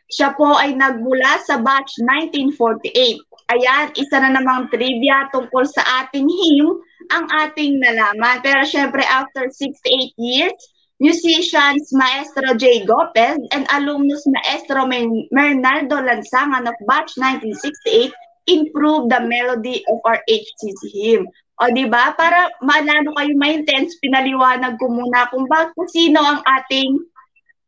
Siya 0.09 0.33
po 0.33 0.57
ay 0.57 0.73
nagmula 0.73 1.37
sa 1.45 1.61
batch 1.61 2.01
1948. 2.01 3.21
Ayan, 3.49 3.87
isa 3.93 4.17
na 4.17 4.33
namang 4.33 4.69
trivia 4.73 5.29
tungkol 5.29 5.65
sa 5.69 6.05
ating 6.05 6.25
hymn 6.25 6.81
ang 7.09 7.25
ating 7.29 7.81
nalaman. 7.81 8.41
Pero 8.45 8.63
syempre, 8.65 9.01
after 9.05 9.49
68 9.51 10.13
years, 10.17 10.57
musicians 11.01 11.89
Maestro 11.95 12.53
J. 12.55 12.85
Gopez 12.85 13.39
and 13.51 13.65
alumnus 13.73 14.23
Maestro 14.27 14.85
Mernaldo 15.31 15.97
Lansangan 15.99 16.67
of 16.67 16.77
batch 16.85 17.15
1968 17.17 18.13
improved 18.49 19.13
the 19.13 19.21
melody 19.23 19.85
of 19.87 19.99
our 20.05 20.19
HCC 20.27 20.81
hymn. 20.91 21.23
O 21.59 21.67
di 21.75 21.85
ba? 21.91 22.15
Para 22.15 22.47
malalo 22.63 23.11
kayo 23.19 23.35
ma-intense, 23.35 23.99
pinaliwanag 23.99 24.79
ko 24.79 24.87
muna 24.87 25.27
kung 25.27 25.43
bakit 25.51 25.75
sino 25.91 26.23
ang 26.23 26.39
ating 26.47 26.95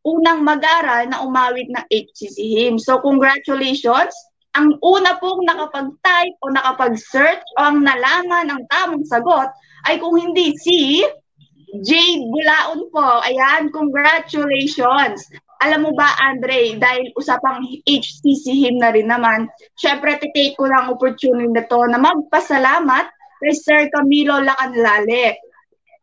unang 0.02 0.42
mag-aral 0.42 1.06
na 1.06 1.20
umawit 1.22 1.68
ng 1.70 1.84
HCC 1.92 2.36
hymn. 2.56 2.76
So 2.80 2.98
congratulations! 3.04 4.12
Ang 4.52 4.76
una 4.84 5.16
pong 5.16 5.48
nakapag-type 5.48 6.36
o 6.44 6.52
nakapag-search 6.52 7.44
o 7.56 7.60
ang 7.72 7.80
nalaman 7.80 8.52
ang 8.52 8.62
tamang 8.68 9.00
sagot 9.08 9.48
ay 9.88 9.96
kung 9.96 10.20
hindi 10.20 10.52
si 10.60 11.00
Jade 11.80 12.28
Bulaon 12.28 12.84
po. 12.92 13.24
Ayan, 13.24 13.72
congratulations! 13.72 15.24
Alam 15.64 15.88
mo 15.88 15.90
ba, 15.96 16.12
Andre, 16.20 16.76
dahil 16.76 17.14
usapang 17.16 17.64
HCC 17.88 18.50
hymn 18.52 18.82
na 18.82 18.92
rin 18.92 19.08
naman, 19.08 19.48
syempre, 19.80 20.18
titake 20.20 20.58
ko 20.58 20.68
lang 20.68 20.90
opportunity 20.92 21.48
na 21.48 21.64
to 21.70 21.80
na 21.88 22.02
magpasalamat 22.02 23.08
kay 23.40 23.54
Sir 23.56 23.88
Camilo 23.88 24.42
Lacanlale. 24.42 25.38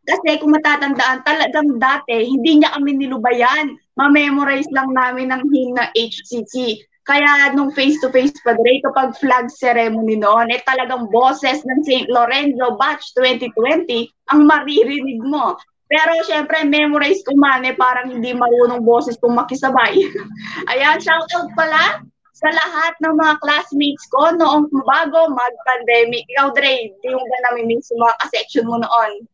Kasi 0.09 0.41
kung 0.41 0.57
matatandaan, 0.57 1.21
talagang 1.21 1.77
dati, 1.77 2.25
hindi 2.25 2.63
niya 2.63 2.73
kami 2.73 2.97
nilubayan. 2.97 3.77
Ma-memorize 3.93 4.71
lang 4.73 4.89
namin 4.95 5.29
ng 5.29 5.43
hymn 5.53 5.77
ng 5.77 5.89
HCC. 5.93 6.81
Kaya 7.09 7.57
nung 7.57 7.73
face-to-face 7.73 8.37
pa 8.45 8.53
Dre, 8.53 8.77
kapag 8.85 9.17
flag 9.17 9.49
ceremony 9.49 10.21
noon, 10.21 10.53
eh 10.53 10.61
talagang 10.61 11.09
boses 11.09 11.65
ng 11.65 11.81
St. 11.81 12.05
Lorenzo 12.05 12.77
Batch 12.77 13.17
2020 13.17 14.13
ang 14.29 14.45
maririnig 14.45 15.17
mo. 15.25 15.57
Pero 15.89 16.13
syempre, 16.29 16.61
memorize 16.69 17.25
ko 17.25 17.33
man 17.33 17.65
eh, 17.65 17.73
parang 17.73 18.13
hindi 18.13 18.29
marunong 18.29 18.85
boses 18.85 19.17
kung 19.17 19.33
makisabay. 19.33 19.97
Ayan, 20.69 21.01
shout 21.01 21.25
out 21.33 21.49
pala 21.57 22.05
sa 22.37 22.49
lahat 22.53 22.93
ng 23.01 23.17
mga 23.17 23.33
classmates 23.41 24.05
ko 24.13 24.29
noong 24.37 24.69
bago 24.69 25.33
mag-pandemic. 25.33 26.29
Ikaw, 26.37 26.53
Dre, 26.53 26.93
yung 27.09 27.25
ba 27.25 27.37
nami-miss 27.49 27.89
yung 27.89 28.05
mga 28.05 28.15
ka-section 28.21 28.69
mo 28.69 28.77
noon? 28.85 29.25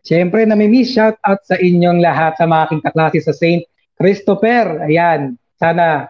Siyempre, 0.00 0.48
nami-miss. 0.48 0.96
Shout 0.96 1.20
out 1.28 1.44
sa 1.44 1.60
inyong 1.60 2.00
lahat 2.00 2.40
sa 2.40 2.48
mga 2.48 2.80
kaklase 2.88 3.20
sa 3.20 3.36
St. 3.36 3.62
Christopher. 4.00 4.88
Ayan, 4.88 5.36
sana 5.60 6.08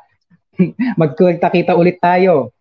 magkita-kita 1.01 1.73
ulit 1.77 1.99
tayo. 2.03 2.53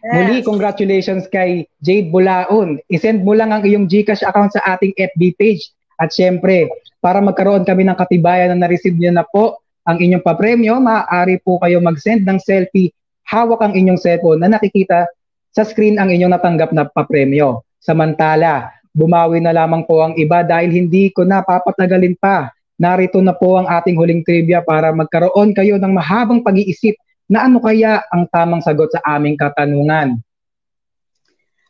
Yes. 0.00 0.12
Muli, 0.16 0.36
congratulations 0.40 1.28
kay 1.28 1.68
Jade 1.84 2.08
Bulaon. 2.08 2.80
I-send 2.88 3.20
mo 3.20 3.36
lang 3.36 3.52
ang 3.52 3.62
iyong 3.64 3.84
GCash 3.84 4.24
account 4.24 4.56
sa 4.56 4.64
ating 4.76 4.96
FB 4.96 5.22
page. 5.36 5.68
At 6.00 6.16
syempre, 6.16 6.72
para 7.04 7.20
magkaroon 7.20 7.68
kami 7.68 7.84
ng 7.84 7.96
katibayan 7.96 8.56
na 8.56 8.64
na-receive 8.64 8.96
niyo 8.96 9.12
na 9.12 9.28
po 9.28 9.60
ang 9.84 10.00
inyong 10.00 10.24
papremyo, 10.24 10.80
maaari 10.80 11.36
po 11.44 11.60
kayo 11.60 11.84
mag-send 11.84 12.24
ng 12.24 12.40
selfie 12.40 12.92
hawak 13.30 13.62
ang 13.62 13.76
inyong 13.78 14.00
cellphone 14.00 14.42
na 14.42 14.50
nakikita 14.50 15.06
sa 15.54 15.62
screen 15.62 16.02
ang 16.02 16.10
inyong 16.10 16.34
natanggap 16.34 16.74
na 16.74 16.88
papremyo. 16.88 17.62
Samantala, 17.78 18.74
bumawi 18.90 19.38
na 19.38 19.54
lamang 19.54 19.86
po 19.86 20.02
ang 20.02 20.18
iba 20.18 20.42
dahil 20.42 20.72
hindi 20.72 21.14
ko 21.14 21.22
na 21.22 21.44
papatagalin 21.44 22.18
pa. 22.18 22.50
Narito 22.80 23.20
na 23.20 23.36
po 23.36 23.60
ang 23.60 23.68
ating 23.68 23.94
huling 23.94 24.24
trivia 24.24 24.64
para 24.64 24.90
magkaroon 24.90 25.52
kayo 25.52 25.76
ng 25.76 25.92
mahabang 25.92 26.40
pag-iisip 26.40 26.96
na 27.30 27.46
ano 27.46 27.62
kaya 27.62 28.02
ang 28.10 28.26
tamang 28.26 28.58
sagot 28.58 28.90
sa 28.90 29.00
aming 29.14 29.38
katanungan. 29.38 30.18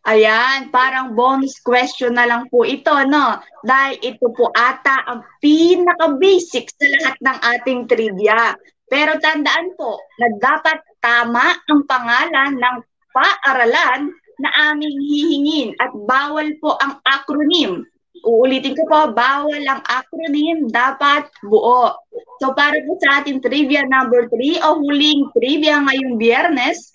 Ayan, 0.09 0.73
parang 0.73 1.13
bonus 1.13 1.61
question 1.61 2.17
na 2.17 2.25
lang 2.25 2.49
po 2.49 2.65
ito, 2.65 2.89
no? 3.05 3.37
Dahil 3.61 4.01
ito 4.01 4.33
po 4.33 4.49
ata 4.57 5.05
ang 5.05 5.21
pinaka-basic 5.45 6.73
sa 6.73 6.87
lahat 6.89 7.17
ng 7.21 7.39
ating 7.61 7.81
trivia. 7.85 8.57
Pero 8.89 9.21
tandaan 9.21 9.77
po 9.77 10.01
na 10.17 10.33
dapat 10.41 10.81
tama 11.05 11.53
ang 11.69 11.85
pangalan 11.85 12.57
ng 12.57 12.77
paaralan 13.13 14.09
na 14.41 14.51
aming 14.73 14.97
hihingin 15.05 15.77
at 15.77 15.93
bawal 16.09 16.49
po 16.65 16.81
ang 16.81 16.97
acronym. 17.05 17.85
Uulitin 18.21 18.77
ko 18.77 18.85
po, 18.85 19.01
bawal 19.17 19.65
ang 19.65 19.81
acronym, 19.89 20.69
dapat 20.69 21.29
buo. 21.45 21.97
So 22.41 22.53
para 22.53 22.77
po 22.85 23.01
sa 23.01 23.25
ating 23.25 23.41
trivia 23.41 23.85
number 23.89 24.29
3 24.29 24.61
o 24.61 24.81
huling 24.81 25.33
trivia 25.33 25.81
ngayong 25.81 26.21
biyernes, 26.21 26.93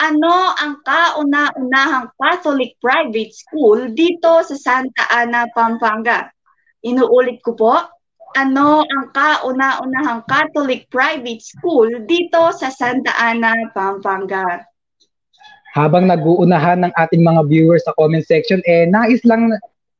ano 0.00 0.56
ang 0.58 0.80
kauna-unahang 0.82 2.10
Catholic 2.16 2.74
private 2.80 3.32
school 3.36 3.92
dito 3.92 4.40
sa 4.42 4.56
Santa 4.56 5.04
Ana, 5.12 5.46
Pampanga? 5.52 6.32
Inuulit 6.82 7.38
ko 7.44 7.54
po, 7.54 7.74
ano 8.32 8.82
ang 8.82 9.04
kauna-unahang 9.12 10.24
Catholic 10.24 10.88
private 10.88 11.44
school 11.44 11.88
dito 12.08 12.50
sa 12.56 12.72
Santa 12.72 13.12
Ana, 13.20 13.52
Pampanga? 13.76 14.64
Habang 15.72 16.04
nag-uunahan 16.04 16.84
ng 16.84 16.92
ating 16.96 17.24
mga 17.24 17.48
viewers 17.48 17.84
sa 17.84 17.96
comment 17.96 18.24
section, 18.24 18.60
eh 18.68 18.84
nais 18.84 19.24
lang 19.24 19.48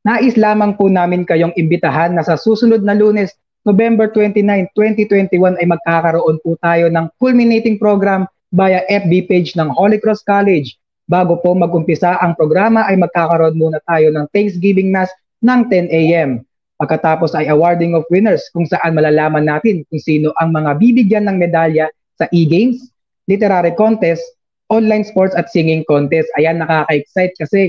nais 0.03 0.35
lamang 0.35 0.75
po 0.75 0.91
namin 0.91 1.23
kayong 1.23 1.55
imbitahan 1.55 2.15
na 2.15 2.23
sa 2.27 2.35
susunod 2.35 2.83
na 2.83 2.95
lunes 2.95 3.35
November 3.63 4.11
29, 4.11 4.43
2021 4.75 5.59
ay 5.63 5.67
magkakaroon 5.71 6.37
po 6.43 6.59
tayo 6.59 6.91
ng 6.91 7.07
culminating 7.23 7.79
program 7.79 8.27
via 8.51 8.83
FB 8.91 9.31
page 9.31 9.55
ng 9.55 9.71
Holy 9.71 10.03
Cross 10.03 10.27
College. 10.27 10.75
Bago 11.07 11.39
po 11.39 11.55
magumpisa 11.55 12.19
ang 12.19 12.35
programa 12.35 12.83
ay 12.91 12.99
magkakaroon 12.99 13.55
muna 13.55 13.79
tayo 13.87 14.11
ng 14.11 14.27
Thanksgiving 14.35 14.91
Mass 14.91 15.11
ng 15.47 15.71
10 15.71 15.95
a.m. 15.95 16.43
Pagkatapos 16.83 17.39
ay 17.39 17.47
awarding 17.47 17.95
of 17.95 18.03
winners 18.11 18.43
kung 18.51 18.67
saan 18.67 18.99
malalaman 18.99 19.47
natin 19.47 19.87
kung 19.87 20.03
sino 20.03 20.35
ang 20.43 20.51
mga 20.51 20.83
bibigyan 20.83 21.31
ng 21.31 21.39
medalya 21.39 21.87
sa 22.19 22.27
e-games, 22.35 22.91
literary 23.31 23.71
contest, 23.79 24.23
online 24.67 25.07
sports 25.07 25.39
at 25.39 25.47
singing 25.47 25.87
contest. 25.87 26.27
Ayan, 26.35 26.59
nakaka-excite 26.59 27.35
kasi 27.39 27.63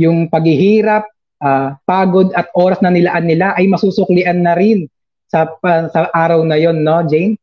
yung 0.00 0.32
paghihirap, 0.32 1.04
uh, 1.44 1.76
pagod 1.84 2.32
at 2.32 2.48
oras 2.56 2.80
na 2.80 2.88
nilaan 2.88 3.28
nila 3.28 3.52
ay 3.54 3.68
masusuklian 3.68 4.40
na 4.40 4.56
rin 4.56 4.88
sa 5.28 5.44
sa 5.92 6.08
araw 6.16 6.40
na 6.48 6.56
yon 6.56 6.80
no 6.80 7.04
Jane? 7.04 7.36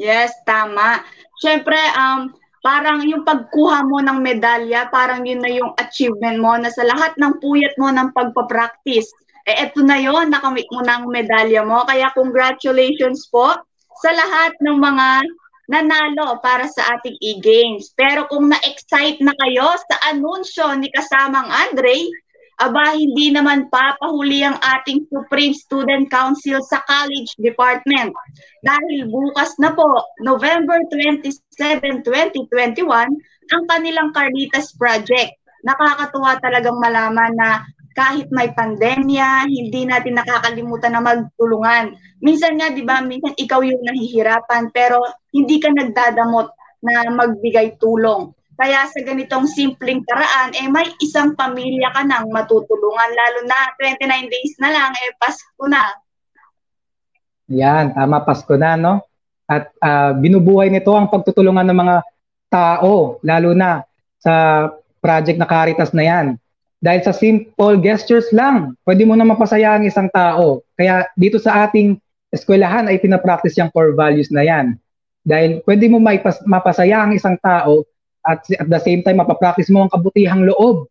Yes 0.00 0.32
tama. 0.48 1.04
Syempre 1.44 1.76
um 1.94 2.32
parang 2.64 3.04
yung 3.06 3.22
pagkuha 3.22 3.86
mo 3.86 4.02
ng 4.02 4.18
medalya 4.18 4.88
parang 4.88 5.22
yun 5.22 5.44
na 5.44 5.52
yung 5.52 5.76
achievement 5.78 6.40
mo 6.40 6.56
na 6.56 6.72
sa 6.72 6.82
lahat 6.82 7.14
ng 7.20 7.38
puyat 7.38 7.76
mo 7.76 7.92
ng 7.92 8.10
pagpa-practice. 8.16 9.12
Eh 9.46 9.68
eto 9.68 9.84
na 9.84 10.00
yon 10.00 10.32
nakamit 10.32 10.66
mo 10.72 10.80
ng 10.82 11.08
medalya 11.12 11.62
mo. 11.62 11.84
Kaya 11.84 12.10
congratulations 12.16 13.28
po 13.28 13.54
sa 13.98 14.10
lahat 14.14 14.54
ng 14.62 14.78
mga 14.78 15.06
nanalo 15.68 16.40
para 16.40 16.64
sa 16.66 16.96
ating 16.96 17.16
e-games. 17.20 17.92
Pero 17.92 18.24
kung 18.32 18.48
na-excite 18.48 19.20
na 19.20 19.36
kayo 19.36 19.68
sa 19.88 19.96
anunsyo 20.16 20.72
ni 20.80 20.88
kasamang 20.88 21.48
Andre, 21.48 22.08
aba 22.58 22.98
hindi 22.98 23.30
naman 23.30 23.70
papahuli 23.70 24.42
ang 24.42 24.58
ating 24.58 25.06
Supreme 25.06 25.54
Student 25.54 26.10
Council 26.10 26.58
sa 26.66 26.82
College 26.90 27.30
Department. 27.38 28.10
Dahil 28.66 29.06
bukas 29.06 29.54
na 29.62 29.70
po, 29.74 29.86
November 30.26 30.82
27, 30.90 32.02
2021, 32.02 32.82
ang 33.48 33.62
kanilang 33.70 34.10
Carnitas 34.10 34.74
Project. 34.74 35.38
Nakakatuwa 35.62 36.38
talagang 36.42 36.78
malaman 36.82 37.32
na 37.38 37.62
kahit 37.98 38.30
may 38.30 38.54
pandemya, 38.54 39.50
hindi 39.50 39.82
natin 39.82 40.18
nakakalimutan 40.18 40.94
na 40.94 41.02
magtulungan. 41.02 41.98
Minsan 42.22 42.54
nga, 42.58 42.70
di 42.70 42.86
ba, 42.86 43.02
minsan 43.02 43.34
ikaw 43.34 43.58
yung 43.62 43.82
nahihirapan, 43.82 44.70
pero 44.70 45.02
hindi 45.34 45.58
ka 45.58 45.74
nagdadamot 45.74 46.46
na 46.82 47.10
magbigay 47.10 47.74
tulong. 47.82 48.30
Kaya 48.58 48.90
sa 48.90 48.98
ganitong 49.06 49.46
simpleng 49.46 50.02
paraan, 50.02 50.50
eh 50.58 50.66
may 50.66 50.90
isang 50.98 51.38
pamilya 51.38 51.94
ka 51.94 52.02
nang 52.02 52.26
matutulungan. 52.34 53.10
Lalo 53.14 53.46
na 53.46 53.70
29 53.78 54.34
days 54.34 54.58
na 54.58 54.74
lang, 54.74 54.90
eh 54.98 55.14
Pasko 55.14 55.64
na. 55.70 55.94
Yan, 57.54 57.94
tama, 57.94 58.26
Pasko 58.26 58.58
na, 58.58 58.74
no? 58.74 59.06
At 59.46 59.70
uh, 59.78 60.10
binubuhay 60.18 60.74
nito 60.74 60.90
ang 60.90 61.06
pagtutulungan 61.06 61.70
ng 61.70 61.78
mga 61.78 61.96
tao, 62.50 63.22
lalo 63.22 63.54
na 63.54 63.86
sa 64.18 64.66
project 64.98 65.38
na 65.38 65.46
Caritas 65.46 65.94
na 65.94 66.02
yan. 66.02 66.26
Dahil 66.82 67.06
sa 67.06 67.14
simple 67.14 67.78
gestures 67.78 68.26
lang, 68.34 68.74
pwede 68.82 69.06
mo 69.06 69.14
na 69.14 69.22
mapasaya 69.22 69.78
ang 69.78 69.86
isang 69.86 70.10
tao. 70.10 70.66
Kaya 70.74 71.06
dito 71.14 71.38
sa 71.38 71.62
ating 71.66 71.94
eskwelahan 72.34 72.90
ay 72.90 72.98
pinapractice 72.98 73.54
yung 73.62 73.70
core 73.70 73.94
values 73.94 74.34
na 74.34 74.42
yan. 74.42 74.74
Dahil 75.22 75.62
pwede 75.62 75.86
mo 75.86 76.02
mapasaya 76.46 77.06
ang 77.06 77.14
isang 77.14 77.38
tao 77.38 77.86
at 78.28 78.44
at 78.60 78.68
the 78.68 78.80
same 78.84 79.00
time 79.00 79.24
mapapractice 79.24 79.72
mo 79.72 79.88
ang 79.88 79.92
kabutihang 79.92 80.44
loob. 80.44 80.84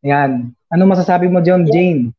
Yan. 0.00 0.56
Ano 0.72 0.88
masasabi 0.88 1.28
mo 1.28 1.44
John 1.44 1.68
Jane? 1.68 2.16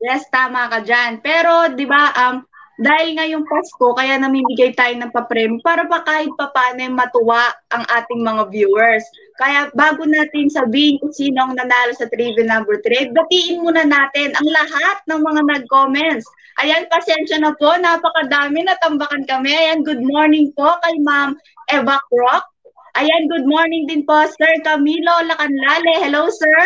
Yes, 0.00 0.24
tama 0.32 0.72
ka 0.72 0.80
diyan. 0.80 1.20
Pero 1.20 1.68
'di 1.68 1.84
ba 1.84 2.12
um 2.16 2.44
dahil 2.74 3.14
ngayong 3.14 3.46
Pasko, 3.46 3.94
kaya 3.94 4.18
namimigay 4.18 4.74
tayo 4.74 4.98
ng 4.98 5.14
papremyo 5.14 5.62
para 5.62 5.86
pa 5.86 6.02
kahit 6.02 6.34
paano 6.34 6.82
matuwa 6.90 7.54
ang 7.70 7.86
ating 7.86 8.18
mga 8.26 8.50
viewers. 8.50 9.06
Kaya 9.38 9.70
bago 9.78 10.02
natin 10.02 10.50
sabihin 10.50 10.98
kung 10.98 11.14
sino 11.14 11.46
ang 11.46 11.54
nanalo 11.54 11.94
sa 11.94 12.10
trivia 12.10 12.42
number 12.42 12.82
3, 12.82 13.14
batiin 13.14 13.62
muna 13.62 13.86
natin 13.86 14.34
ang 14.34 14.48
lahat 14.50 14.98
ng 15.06 15.20
mga 15.22 15.40
nag-comments. 15.54 16.26
Ayan, 16.66 16.90
pasensya 16.90 17.38
na 17.38 17.54
po, 17.54 17.78
napakadami, 17.78 18.66
natambakan 18.66 19.22
kami. 19.26 19.54
Ayan, 19.54 19.86
good 19.86 20.02
morning 20.02 20.50
po 20.58 20.74
kay 20.82 20.98
Ma'am 20.98 21.38
Eva 21.70 22.02
Croc. 22.10 22.42
Ayan, 22.94 23.26
good 23.26 23.42
morning 23.50 23.90
din 23.90 24.06
po, 24.06 24.22
Sir 24.22 24.54
Camilo 24.62 25.26
Lacanlale. 25.26 25.98
Hello, 25.98 26.30
sir. 26.30 26.58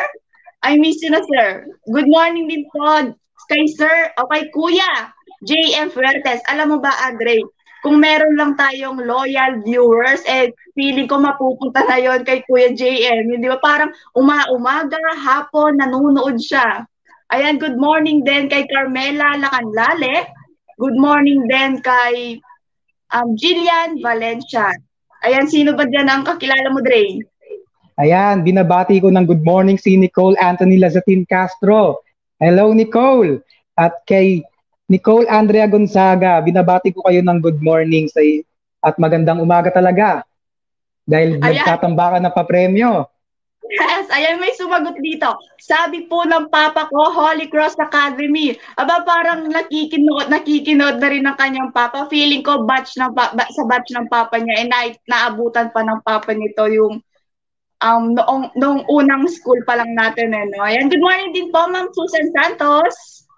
I 0.61 0.77
miss 0.77 1.01
you 1.01 1.09
na, 1.09 1.25
sir. 1.25 1.65
Good 1.89 2.05
morning 2.05 2.53
din 2.53 2.69
po 2.69 3.17
kay 3.49 3.65
Sir, 3.65 4.13
o 4.21 4.29
kay 4.29 4.45
Kuya, 4.53 5.09
JM 5.49 5.89
Fuertes. 5.89 6.45
Alam 6.53 6.77
mo 6.77 6.79
ba, 6.85 6.93
Andre, 7.09 7.41
kung 7.81 8.05
meron 8.05 8.37
lang 8.37 8.61
tayong 8.61 9.09
loyal 9.09 9.65
viewers, 9.65 10.21
eh, 10.29 10.53
feeling 10.77 11.09
ko 11.09 11.17
mapupunta 11.17 11.89
na 11.89 11.97
yon 11.97 12.21
kay 12.29 12.45
Kuya 12.45 12.77
JM. 12.77 13.33
Hindi 13.33 13.49
ba? 13.49 13.57
Parang 13.65 13.89
uma-umaga, 14.13 15.01
hapon, 15.17 15.81
nanonood 15.81 16.37
siya. 16.45 16.85
Ayan, 17.33 17.57
good 17.57 17.81
morning 17.81 18.21
din 18.21 18.53
kay 18.53 18.69
Carmela 18.69 19.33
Lacanlale. 19.41 20.29
Good 20.77 21.01
morning 21.01 21.49
din 21.49 21.81
kay 21.81 22.37
um, 23.17 23.33
Jillian 23.33 24.05
Valencia. 24.05 24.77
Ayan, 25.27 25.51
sino 25.51 25.75
ba 25.75 25.83
dyan 25.83 26.07
ang 26.07 26.23
kakilala 26.23 26.71
mo, 26.71 26.79
Dre? 26.79 27.19
Ayan, 27.99 28.47
binabati 28.47 29.03
ko 29.03 29.11
ng 29.11 29.27
good 29.27 29.43
morning 29.43 29.75
si 29.75 29.99
Nicole 29.99 30.39
Anthony 30.39 30.79
Lazatin 30.79 31.27
Castro. 31.27 32.07
Hello, 32.39 32.71
Nicole! 32.71 33.43
At 33.75 34.07
kay 34.07 34.47
Nicole 34.87 35.27
Andrea 35.27 35.67
Gonzaga, 35.67 36.39
binabati 36.39 36.95
ko 36.95 37.03
kayo 37.03 37.19
ng 37.27 37.39
good 37.43 37.59
morning 37.59 38.07
sa 38.07 38.23
at 38.87 38.95
magandang 39.03 39.43
umaga 39.43 39.75
talaga. 39.75 40.23
Dahil 41.03 41.43
Ayan. 41.43 41.67
nagtatambakan 41.67 42.23
ng 42.23 42.35
papremyo. 42.39 43.11
Yes, 43.69 44.09
ayan 44.09 44.41
may 44.41 44.57
sumagot 44.57 44.97
dito. 44.97 45.29
Sabi 45.61 46.09
po 46.09 46.25
ng 46.25 46.49
papa 46.49 46.89
ko, 46.89 47.13
Holy 47.13 47.53
Cross 47.53 47.77
Academy. 47.77 48.57
Aba 48.81 49.05
parang 49.05 49.45
nakikinood, 49.45 50.33
nakikinood 50.33 50.97
na 50.97 51.09
rin 51.13 51.29
ng 51.29 51.37
kanyang 51.37 51.71
papa. 51.77 52.09
Feeling 52.09 52.41
ko 52.41 52.65
batch 52.65 52.97
ng 52.97 53.13
pa, 53.13 53.37
sa 53.37 53.65
batch 53.69 53.93
ng 53.93 54.09
papa 54.09 54.41
niya, 54.41 54.65
eh, 54.65 54.67
na, 54.73 54.79
naabutan 55.05 55.69
pa 55.69 55.85
ng 55.85 56.01
papa 56.01 56.33
nito 56.33 56.65
yung 56.65 57.05
um, 57.85 58.05
noong, 58.17 58.57
noong 58.57 58.83
unang 58.89 59.29
school 59.29 59.61
pa 59.69 59.77
lang 59.77 59.93
natin. 59.93 60.33
Eh, 60.33 60.45
no? 60.49 60.65
Ayan, 60.65 60.89
good 60.89 61.05
morning 61.05 61.37
din 61.37 61.53
po, 61.53 61.69
Ma'am 61.69 61.93
Susan 61.93 62.33
Santos. 62.33 63.29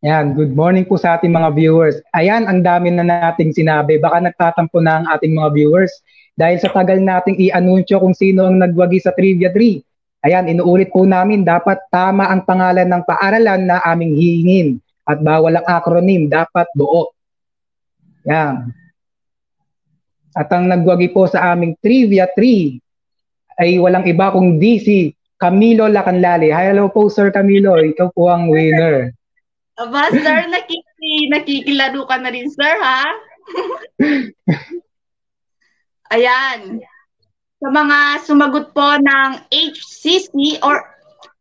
Yan, 0.00 0.32
good 0.32 0.56
morning 0.56 0.88
po 0.88 0.96
sa 0.96 1.20
ating 1.20 1.30
mga 1.30 1.52
viewers. 1.54 2.00
Ayan, 2.16 2.48
ang 2.48 2.64
dami 2.64 2.88
na 2.88 3.04
nating 3.04 3.52
sinabi. 3.52 4.00
Baka 4.00 4.24
nagtatampo 4.24 4.80
na 4.80 4.98
ang 4.98 5.06
ating 5.12 5.36
mga 5.36 5.52
viewers 5.52 5.92
dahil 6.40 6.56
sa 6.56 6.72
tagal 6.72 6.96
nating 7.04 7.36
i-anunsyo 7.36 8.00
kung 8.00 8.16
sino 8.16 8.48
ang 8.48 8.56
nagwagi 8.56 8.96
sa 8.96 9.12
Trivia 9.12 9.52
3. 9.52 10.24
Ayan, 10.24 10.48
inuulit 10.56 10.88
po 10.88 11.04
namin, 11.04 11.44
dapat 11.44 11.76
tama 11.92 12.32
ang 12.32 12.48
pangalan 12.48 12.88
ng 12.88 13.02
paaralan 13.04 13.68
na 13.68 13.84
aming 13.84 14.16
hihingin 14.16 14.80
at 15.04 15.20
bawal 15.20 15.52
ang 15.52 15.66
acronym, 15.68 16.32
dapat 16.32 16.64
buo. 16.72 17.12
Yan. 18.24 18.72
At 20.32 20.48
ang 20.48 20.72
nagwagi 20.72 21.12
po 21.12 21.28
sa 21.28 21.52
aming 21.52 21.76
Trivia 21.76 22.24
3 22.32 23.60
ay 23.60 23.76
walang 23.76 24.08
iba 24.08 24.32
kung 24.32 24.56
DC 24.56 25.12
Camilo 25.36 25.92
Lacanlali. 25.92 26.48
Hello 26.52 26.88
po, 26.88 27.12
Sir 27.12 27.28
Camilo. 27.28 27.76
Ikaw 27.76 28.08
po 28.16 28.32
ang 28.32 28.48
winner. 28.48 29.12
Aba, 29.76 30.08
sir, 30.12 30.48
nakiki, 30.48 31.32
nakikilaro 31.32 32.04
ka 32.04 32.16
na 32.20 32.28
rin, 32.32 32.48
sir, 32.48 32.76
ha? 32.80 33.04
Ayan. 36.10 36.82
Sa 37.60 37.68
mga 37.70 37.98
sumagot 38.24 38.72
po 38.74 38.98
ng 38.98 39.46
HCC 39.52 40.58
or 40.64 40.80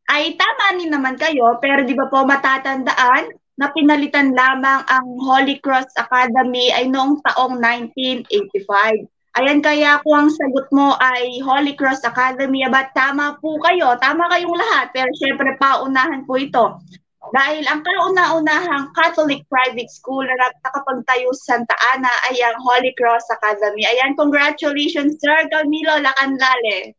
ay 0.09 0.35
tama 0.35 0.77
ni 0.77 0.89
naman 0.89 1.15
kayo, 1.15 1.57
pero 1.61 1.85
di 1.85 1.93
ba 1.93 2.09
po 2.09 2.25
matatandaan 2.25 3.29
na 3.59 3.69
pinalitan 3.75 4.33
lamang 4.33 4.81
ang 4.87 5.07
Holy 5.19 5.59
Cross 5.61 5.89
Academy 5.99 6.73
ay 6.73 6.89
noong 6.89 7.21
taong 7.25 7.61
1985. 7.61 9.05
Ayan 9.37 9.61
kaya 9.61 10.01
kung 10.01 10.25
ang 10.25 10.31
sagot 10.33 10.67
mo 10.73 10.97
ay 10.97 11.39
Holy 11.45 11.77
Cross 11.77 12.01
Academy, 12.01 12.65
aba 12.65 12.89
tama 12.91 13.37
po 13.37 13.61
kayo, 13.61 13.93
tama 14.01 14.25
kayong 14.33 14.57
lahat, 14.57 14.89
pero 14.89 15.09
syempre 15.15 15.53
paunahan 15.61 16.25
po 16.25 16.35
ito. 16.35 16.81
Dahil 17.29 17.61
ang 17.69 17.85
kauna-unahang 17.85 18.89
Catholic 18.97 19.45
private 19.45 19.91
school 19.93 20.25
na 20.25 20.49
nakapagtayo 20.65 21.29
sa 21.37 21.61
Santa 21.61 21.77
Ana 21.93 22.09
ay 22.29 22.41
ang 22.41 22.57
Holy 22.57 22.89
Cross 22.97 23.29
Academy. 23.29 23.85
Ayan, 23.85 24.17
congratulations 24.17 25.21
Sir 25.21 25.45
Camilo 25.53 26.01
Lacanlale. 26.01 26.97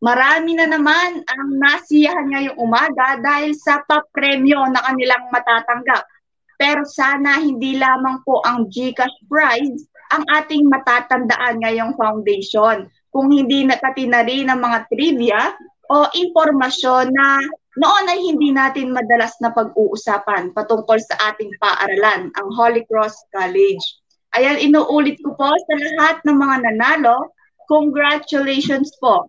Marami 0.00 0.56
na 0.56 0.68
naman 0.68 1.24
ang 1.24 1.48
nasiyahan 1.56 2.28
ngayong 2.32 2.58
umaga 2.60 3.16
dahil 3.20 3.52
sa 3.56 3.80
papremyo 3.84 4.68
na 4.72 4.80
kanilang 4.84 5.28
matatanggap. 5.32 6.04
Pero 6.56 6.84
sana 6.88 7.40
hindi 7.40 7.76
lamang 7.76 8.24
po 8.24 8.40
ang 8.40 8.72
GCash 8.72 9.28
prize 9.28 9.84
ang 10.14 10.24
ating 10.32 10.68
matatandaan 10.68 11.60
ngayong 11.60 11.92
foundation. 11.98 12.88
Kung 13.12 13.32
hindi 13.32 13.64
nakatina 13.64 14.24
rin 14.24 14.48
ng 14.48 14.60
mga 14.60 14.78
trivia 14.88 15.42
o 15.88 16.08
impormasyon 16.12 17.12
na 17.12 17.40
noon 17.76 18.04
ay 18.08 18.20
hindi 18.24 18.50
natin 18.52 18.96
madalas 18.96 19.36
na 19.44 19.52
pag-uusapan 19.52 20.56
patungkol 20.56 20.96
sa 21.00 21.32
ating 21.32 21.52
paaralan, 21.60 22.32
ang 22.32 22.48
Holy 22.56 22.82
Cross 22.88 23.16
College. 23.32 23.84
Ayan, 24.36 24.60
inuulit 24.60 25.20
ko 25.20 25.32
po 25.36 25.48
sa 25.48 25.74
lahat 25.76 26.20
ng 26.24 26.36
mga 26.36 26.56
nanalo, 26.64 27.32
congratulations 27.68 28.92
po. 29.00 29.28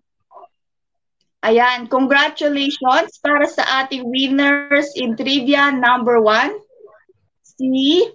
Ayan, 1.46 1.86
congratulations 1.86 3.20
para 3.22 3.46
sa 3.46 3.84
ating 3.84 4.10
winners 4.10 4.90
in 4.98 5.14
trivia 5.14 5.70
number 5.70 6.18
one. 6.18 6.50
Si 7.46 8.10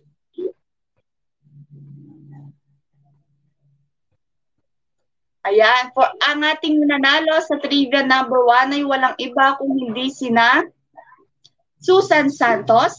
Ayan, 5.43 5.91
for 5.91 6.07
ang 6.23 6.39
ating 6.39 6.79
nanalo 6.87 7.35
sa 7.43 7.59
trivia 7.59 8.07
number 8.07 8.39
one 8.47 8.71
ay 8.71 8.87
walang 8.87 9.11
iba 9.19 9.59
kung 9.59 9.75
hindi 9.75 10.07
sina 10.07 10.63
Susan 11.83 12.31
Santos, 12.31 12.95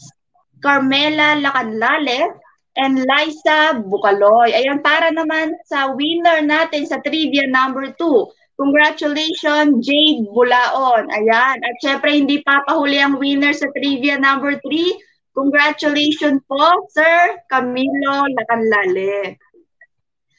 Carmela 0.61 1.41
Lacanlale, 1.41 2.37
and 2.77 3.01
Liza 3.01 3.81
Bucaloy. 3.89 4.53
Ayan, 4.53 4.85
para 4.85 5.09
naman 5.09 5.57
sa 5.65 5.89
winner 5.97 6.45
natin 6.45 6.85
sa 6.85 7.01
trivia 7.01 7.49
number 7.49 7.89
two. 7.97 8.29
Congratulations, 8.55 9.83
Jade 9.83 10.31
Bulaon. 10.31 11.11
Ayan. 11.11 11.57
At 11.59 11.75
syempre, 11.83 12.15
hindi 12.15 12.39
papahuli 12.39 13.01
ang 13.03 13.19
winner 13.19 13.51
sa 13.51 13.67
trivia 13.75 14.15
number 14.15 14.55
3. 14.63 14.95
Congratulations 15.35 16.39
po, 16.47 16.87
Sir 16.95 17.35
Camilo 17.51 18.23
Lacanlale. 18.31 19.35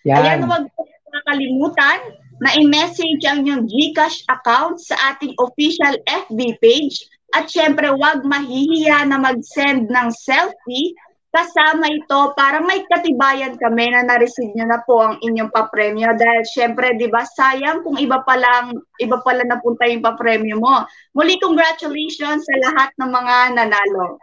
Yan. 0.09 0.41
Ayan, 0.41 0.49
po 0.73 0.89
kakalimutan 1.21 2.01
na 2.45 2.53
i-message 2.61 3.25
ang 3.25 3.45
inyong 3.45 3.65
GCash 3.65 4.29
account 4.29 4.77
sa 4.81 5.17
ating 5.17 5.33
official 5.41 5.97
FB 6.05 6.61
page. 6.61 7.01
At 7.33 7.49
syempre, 7.49 7.89
huwag 7.91 8.23
mahihiya 8.23 9.09
na 9.09 9.19
mag-send 9.21 9.89
ng 9.89 10.09
selfie 10.13 10.93
kasama 11.37 11.93
ito 11.93 12.33
para 12.33 12.65
may 12.65 12.81
katibayan 12.89 13.61
kami 13.61 13.93
na 13.93 14.09
na-receive 14.09 14.57
nyo 14.57 14.67
na 14.73 14.81
po 14.89 15.05
ang 15.05 15.21
inyong 15.21 15.53
papremyo 15.53 16.17
dahil 16.17 16.43
syempre 16.49 16.97
'di 16.97 17.13
ba 17.13 17.29
sayang 17.29 17.85
kung 17.85 18.01
iba 18.01 18.25
pa 18.25 18.41
lang 18.41 18.73
iba 18.97 19.21
pala 19.21 19.45
napunta 19.45 19.85
yung 19.85 20.01
papremyo 20.01 20.57
mo. 20.57 20.89
Muli 21.13 21.37
congratulations 21.37 22.41
sa 22.41 22.57
lahat 22.57 22.89
ng 22.97 23.11
mga 23.13 23.37
nanalo. 23.53 24.17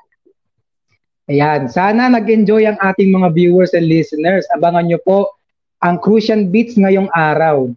Ayan, 1.29 1.69
sana 1.69 2.09
nag-enjoy 2.09 2.65
ang 2.65 2.81
ating 2.81 3.13
mga 3.13 3.29
viewers 3.31 3.77
and 3.77 3.85
listeners. 3.85 4.43
Abangan 4.57 4.89
nyo 4.89 4.99
po 5.05 5.37
ang 5.83 5.99
Crucian 5.99 6.47
Beats 6.47 6.79
ngayong 6.79 7.11
araw. 7.11 7.67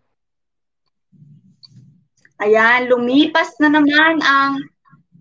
Ayan, 2.39 2.87
lumipas 2.87 3.59
na 3.59 3.75
naman 3.75 4.23
ang 4.23 4.63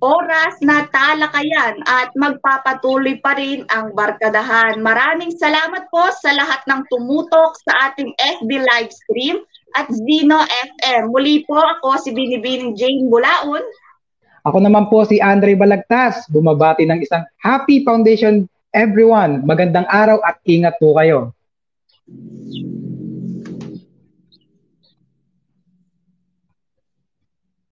oras 0.03 0.59
na 0.61 0.85
talakayan 0.93 1.81
at 1.89 2.13
magpapatuloy 2.13 3.17
pa 3.25 3.33
rin 3.33 3.65
ang 3.73 3.95
barkadahan. 3.97 4.77
Maraming 4.77 5.33
salamat 5.33 5.89
po 5.89 6.05
sa 6.21 6.29
lahat 6.37 6.61
ng 6.69 6.85
tumutok 6.93 7.57
sa 7.65 7.89
ating 7.89 8.13
FB 8.13 8.49
live 8.53 8.91
stream 8.93 9.41
at 9.73 9.89
Zino 9.89 10.45
FM. 10.45 11.09
Muli 11.09 11.41
po 11.49 11.57
ako 11.57 11.97
si 11.97 12.13
Binibining 12.13 12.77
Jane 12.77 13.09
Bulaon. 13.09 13.65
Ako 14.45 14.61
naman 14.61 14.93
po 14.93 15.01
si 15.09 15.17
Andre 15.17 15.57
Balagtas, 15.57 16.29
bumabati 16.29 16.85
ng 16.85 17.01
isang 17.01 17.25
Happy 17.41 17.81
Foundation 17.81 18.45
everyone. 18.77 19.41
Magandang 19.41 19.89
araw 19.89 20.21
at 20.21 20.37
ingat 20.45 20.77
po 20.77 20.93
kayo. 20.93 21.34
Thank 22.07 22.55
you. 22.55 22.84